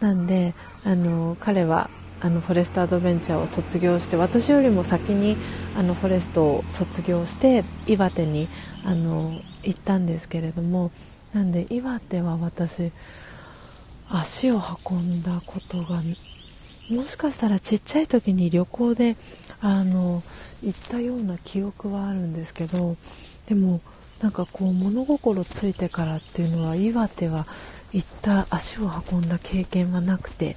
[0.00, 0.54] なんで
[0.84, 1.90] あの彼は
[2.20, 5.36] あのフォレストアドベンチャーを卒業して私よりも先に
[5.76, 8.48] あのフォレストを卒業して岩手に
[8.84, 10.90] あの行ったんですけれども
[11.32, 12.90] なんで岩手は私
[14.10, 14.60] 足を
[14.90, 16.02] 運んだことが
[16.90, 19.16] もしかしたらちっちゃい時に旅行で
[19.60, 20.22] あの
[20.62, 22.96] 行ったような記憶はあるんですけど
[23.46, 23.80] でも
[24.20, 27.44] なんかこう物心ついてからっていうのは岩手は
[27.92, 30.56] 行った足を運んだ経験がなくて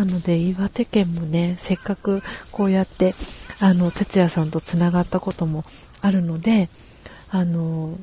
[0.00, 2.22] なので岩手県もねせっかく
[2.52, 3.12] こうやって
[3.60, 5.62] あの哲也さんとつながったことも
[6.00, 6.68] あるので
[7.28, 7.98] あの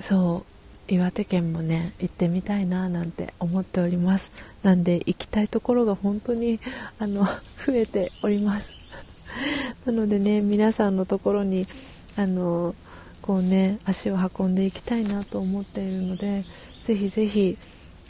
[0.00, 0.46] そ
[0.88, 4.32] う岩手県もね行ってみたいななんて思っております。
[4.62, 6.58] なんで行きたいところが本当に
[6.98, 8.70] あの増えております。
[9.84, 11.66] なのでね皆さんのところに
[12.16, 12.74] あの
[13.20, 16.46] こうね足を運んでいきたいなと思っているので
[16.82, 17.58] ぜひぜひ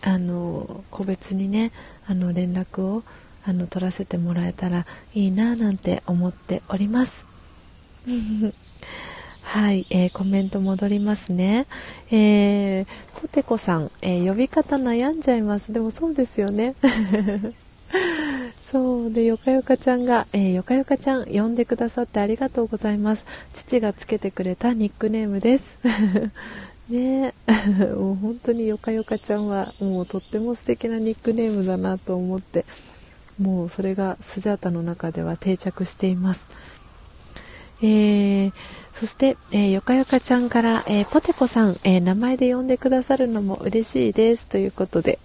[0.02, 1.72] あの個別にね
[2.06, 3.02] あの連絡を
[3.44, 7.26] あの取らせてもらえたらいいななんて思っております
[9.42, 11.66] はい、えー、コメント戻りますね。
[12.10, 12.86] えー、
[13.20, 15.72] ポテコさん、えー、呼び方悩んじゃいます。
[15.72, 16.74] でもそうですよね。
[18.54, 23.24] そうでよかよかちゃんが、えー、よかよかちゃん呼んでくださってありがとうございます
[23.54, 25.80] 父がつけてくれたニックネームです
[26.88, 27.34] ね
[27.96, 32.64] もう本当によかよかちゃんはもうとっても素敵なニックネームだなと思って
[33.40, 36.48] もうそれがスジャータの中では定着しています
[37.82, 38.52] えー
[38.98, 44.46] そして、えー、よかよかちゃんから、えー、ポテコさん、え、名前で呼んでくださるのも嬉しいです。
[44.46, 45.18] ということで、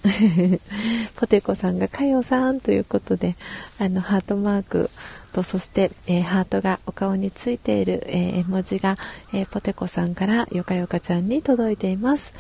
[1.15, 3.37] ポテコさんがかよさんということで、
[3.79, 4.89] あの、ハートマーク
[5.31, 8.97] と、そして、えハートがお顔についている、え絵文字が、
[9.33, 12.33] えポテコさんからよかよかちゃんに届いています。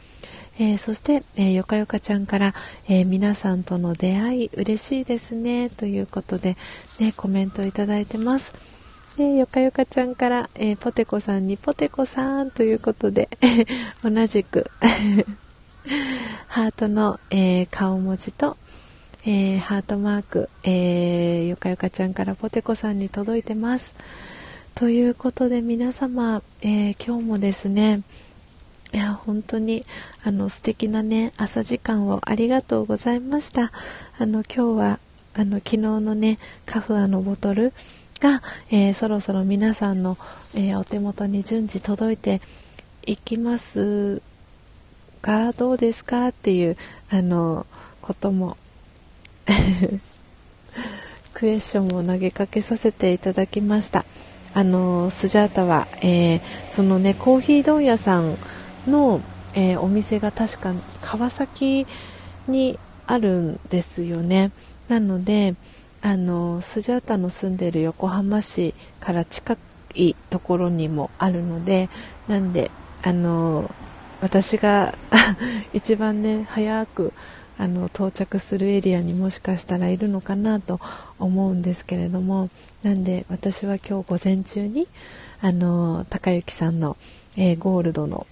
[0.59, 2.53] えー、そして、えー、よかよかちゃんから、
[2.87, 6.57] えー、皆さんとの出会い嬉しいですねということで、
[6.99, 8.53] ね、コメントいただいてます。
[9.17, 13.29] で、よかよかちゃんから、えー、ポテコさんにポテコさんということで、
[14.03, 14.69] 同じく
[16.47, 18.57] ハートの、えー、顔文字と、
[19.23, 23.93] えー、ハートマーク、えよかよかちゃんからポテコさんに届いてます。
[24.73, 28.01] ということで皆様、えー今日もですね、
[28.93, 29.83] いや、本当に、
[30.23, 33.71] あの、素敵なね、朝時間をありがとうございました。
[34.17, 34.99] あの、今日は、
[35.33, 37.73] あの、昨日のね、カフアのボトル、
[38.19, 40.11] が、えー、そろそろ皆さんの、
[40.55, 42.39] えー、お手元に順次届いて
[43.07, 44.21] いきます
[45.23, 46.27] かどうですか？
[46.27, 46.77] っていう
[47.09, 47.65] あの
[48.01, 48.57] ことも
[51.33, 54.05] クエスチョンを投げかけさせていただきました。
[54.53, 58.35] あのスジャータは、えー、そのねコーヒー問屋さん
[58.87, 59.21] の、
[59.53, 61.85] えお店が確か川崎
[62.47, 64.51] にあるんですよね。
[64.87, 65.55] なので
[66.01, 69.57] あのスジャータの住んでる横浜市から近
[69.93, 71.89] いところにもあるので
[72.27, 72.71] なんで
[73.03, 73.69] あの
[74.21, 74.95] 私が
[75.73, 77.11] 一番ね早く
[77.61, 80.79] あの到着するエリアにもしかしたらいるのかなと
[81.19, 82.49] 思うんですけれども
[82.81, 84.87] なんで私は今日午前中に
[85.41, 86.97] あの高之さんの、
[87.37, 88.25] えー、ゴールドの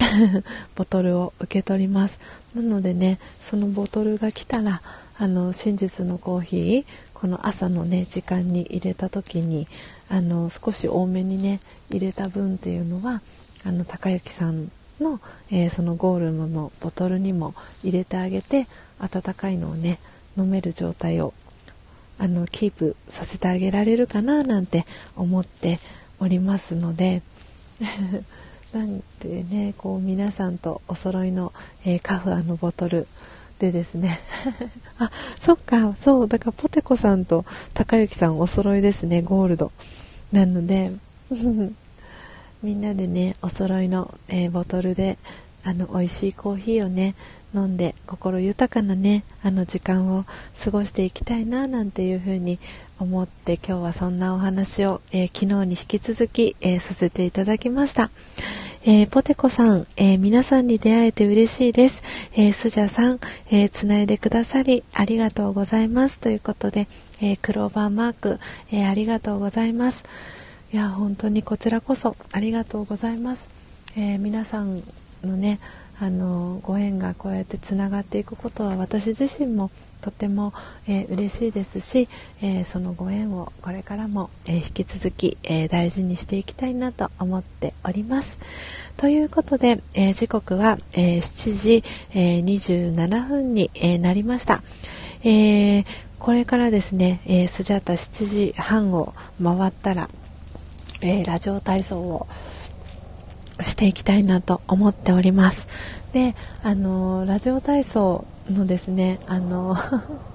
[0.74, 2.18] ボトルを受け取ります。
[2.52, 4.82] なのでねそのボトルが来たら
[5.16, 6.84] あの真実のコーヒー
[7.14, 9.68] この朝のね時間に入れた時に
[10.08, 13.22] あの少し多めにね入れた分っていうのは
[13.64, 15.20] あの高之さんの、
[15.50, 18.66] えー、そのゴールドのボトルにも入れてあげて
[18.98, 19.98] 温かいのをね
[20.36, 21.34] 飲める状態を
[22.18, 24.84] あのキープさせてあげられるかななんて
[25.16, 25.80] 思って
[26.20, 27.22] おりますので
[28.72, 31.52] なんでねこう皆さんとお揃いの、
[31.84, 33.08] えー、カフアのボトル
[33.58, 34.20] でですね
[35.00, 37.44] あそっかそうだからポテコさんと
[37.74, 39.72] 高之さんお揃いですねゴールド。
[40.32, 40.92] なので
[42.62, 45.18] みんなでねお揃いの、えー、ボトルで
[45.64, 47.14] あの美味しいコーヒーをね
[47.54, 50.24] 飲んで心豊かなねあの時間を
[50.62, 52.58] 過ごしていきたいななんていうふうに
[52.98, 58.10] 思って今日はそんなお話を、えー、昨日に引き続き、えー、させていただきました。
[58.82, 62.02] えー、ポテコさん、え皆さんに出会えて嬉しいです。
[62.32, 66.18] えスジャさん、えつないでくださりありがとうございます。
[66.18, 66.88] ということで、
[67.20, 68.38] えクローバーマーク、
[68.72, 70.04] えありがとうございます。
[70.72, 73.50] いや、本当にこちらこそありがとうございます。
[73.96, 74.80] え皆さん
[75.24, 75.58] のね、
[75.98, 80.54] あのご縁がこうやってつながっていくことは私自身もとても、
[80.86, 82.08] えー、嬉しいですし、
[82.40, 88.38] えー、そのご縁をこれからも、えー、引き続き、え大事にしていきたいなと思っております。
[88.96, 94.62] ということで、え時刻は、え7時、え27分に、えなりました。
[95.24, 95.84] え
[96.20, 100.08] これからですね、えスジャータ7時半を回ったら、
[101.00, 102.26] えラジオ体操を
[103.62, 105.66] していきたいなと思っております。
[106.12, 109.76] であのラジオ体操のですねあの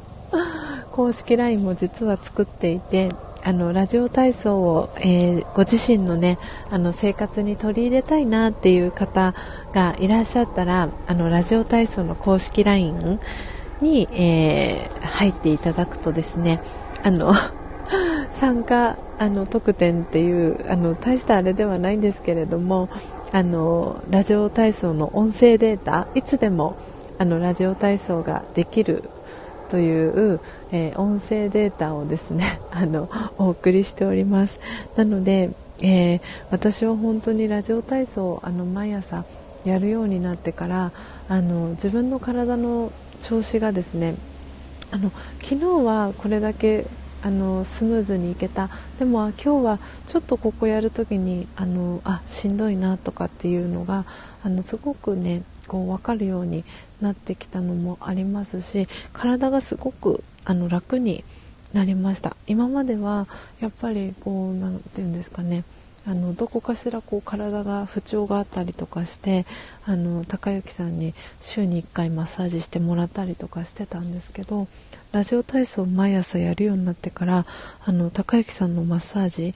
[0.92, 3.10] 公式 LINE も実は作っていて
[3.44, 6.38] あのラジオ体操を、えー、ご自身のね
[6.72, 9.36] あの生活に取り入れたいなっていう方
[9.74, 13.20] がいらっしゃったらあのラジオ体操の公式 LINE
[13.82, 16.60] に、えー、入っていただくとですね
[17.04, 17.36] あの
[18.36, 22.90] 参加あの特典っていうあの大したあれではないんですけれども
[23.32, 26.78] あのラジオ体操の音声データいつでも
[27.18, 29.04] あのラジオ体操ができる
[29.70, 34.60] という、えー、音声データをですね あのお送りしております。
[34.98, 36.22] なので、えー、
[36.52, 39.24] 私は本当にラジオ体操あの毎朝
[39.64, 40.92] やるようになってから
[41.30, 44.16] あの自分の体の調子がですね
[44.92, 45.12] あの
[45.42, 46.86] 昨日はこれだけ
[47.26, 48.70] あのスムーズにいけた。
[49.00, 54.06] でも今日はちょっとここやるときにあのあしんどいなとかっていうのが
[54.44, 56.64] あのすごくねこう分かるように
[57.02, 61.24] なってきたのもありますし体がすごくあの楽に
[61.74, 62.38] なりました。
[62.46, 63.28] 今までは
[63.60, 65.64] やっぱりこう何て言うんですかね
[66.08, 69.48] あのどこかしらこう体が不調があったりとかして
[69.86, 74.68] あの高之さんに週に1回マッサージしてもらったりとかしてたんですけど
[75.16, 77.46] ラジオ体操を毎朝やるようになってから
[77.86, 79.54] あの高之さんのマッサージ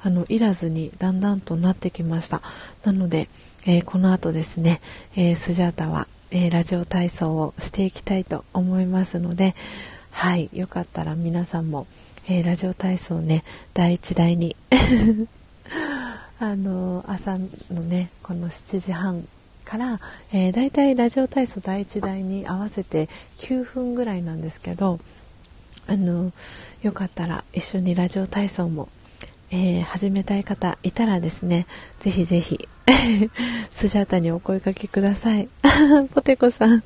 [0.00, 2.40] あのいらずにだんだんとなってきました。
[2.82, 3.28] なので、
[3.66, 4.80] えー、この後ですね、
[5.14, 9.54] えー、スジャータは、えー、ラジオ体操をしていきたいと思いますので
[10.12, 11.86] はいよかったら皆さんも、
[12.30, 13.42] えラジオ体操ね
[13.74, 14.56] 第1第2
[16.40, 19.22] あの朝のねこの7時半
[19.72, 19.98] から、
[20.34, 24.98] えー、だいたいラジオ体操第1台に合わせて9分ぐらいなんですけど
[25.86, 26.30] あの
[26.82, 28.90] よかったら一緒にラジオ体操も、
[29.50, 31.66] えー、始めたい方いたらですね
[32.00, 32.68] ぜひぜひ
[33.72, 35.48] スジャータにお声かけください。
[36.12, 36.84] ポテコさん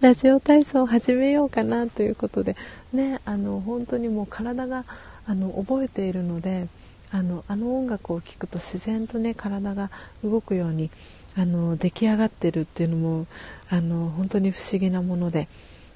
[0.00, 2.56] ラジオ体操を始めようかなということで
[2.94, 4.86] ねあの本当にもう体が
[5.26, 6.68] あの覚えているので
[7.12, 9.90] あのあの音楽を聴くと自然とね体が
[10.24, 10.90] 動くように
[11.36, 13.26] あの出来上がってるっていうのも
[13.68, 15.48] あの本当に不思議なもので。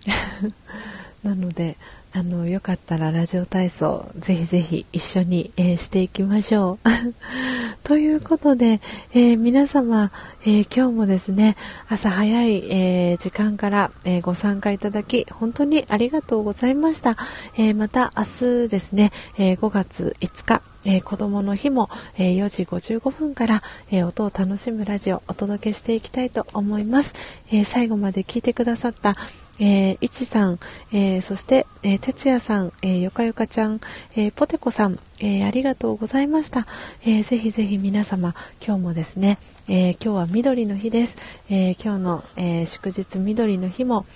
[1.22, 1.76] なので
[2.13, 6.89] あのよかったらラジオ体操ぜひぜひ一緒に、えー、していきましょう。
[7.85, 8.81] ということで、
[9.13, 10.11] えー、皆様、
[10.43, 11.57] えー、今日もですね
[11.89, 17.17] 朝早い、え時間から、えご参加いただき本当にありがとうございました。
[17.57, 27.15] えまた明日ですね、え5月5日えー、子供の日も、えー、4時55分から、えー、音を楽しむラジオをお届けしていきたいと思います、
[27.53, 29.17] え最後まで聞いてくださった、
[29.61, 30.59] えー、いちさん、
[30.91, 33.81] えー、そして、えー、てつやさん、えー、よかよかちゃん、
[34.17, 36.67] えー、ポテコさん、えー、ありがとうございました。
[37.03, 38.35] えー、ぜひぜひ皆様、
[38.67, 39.39] 今日もですね、
[39.69, 41.19] えー、今日は緑の日です。
[41.51, 44.07] えー、今日の、えー、祝日緑の日も、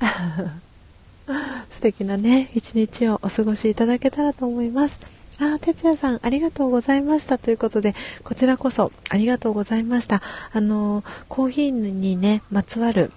[1.70, 5.06] 素敵なね、一日をお過ごしいただけたらと思います。
[5.38, 7.38] あ、哲也さん、ありがとうございました。
[7.38, 7.94] ということで、
[8.24, 10.22] こちらこそ、ありがとうございました。
[10.52, 13.12] あの、コーヒーにね、まつわる、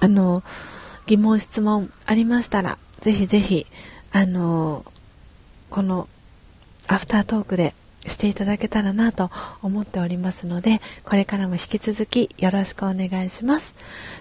[0.00, 0.42] あの、
[1.06, 3.66] 疑問、質問ありましたら、ぜひぜひ、
[4.12, 4.84] あの、
[5.70, 6.08] この、
[6.86, 7.74] アフタートークで
[8.06, 9.30] していただけたらなと
[9.62, 13.74] 思っておりますので、これからも引き続きよろしくお願いします。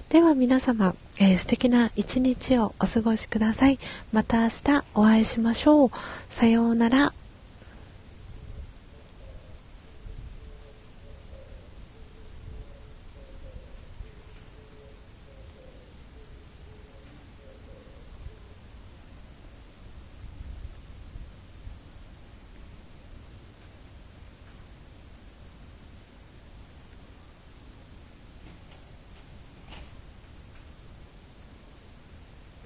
[0.09, 3.79] では皆様、えー、素敵な一日をお過ごしください。
[4.11, 5.91] また明日お会いしましょう。
[6.29, 7.13] さようなら。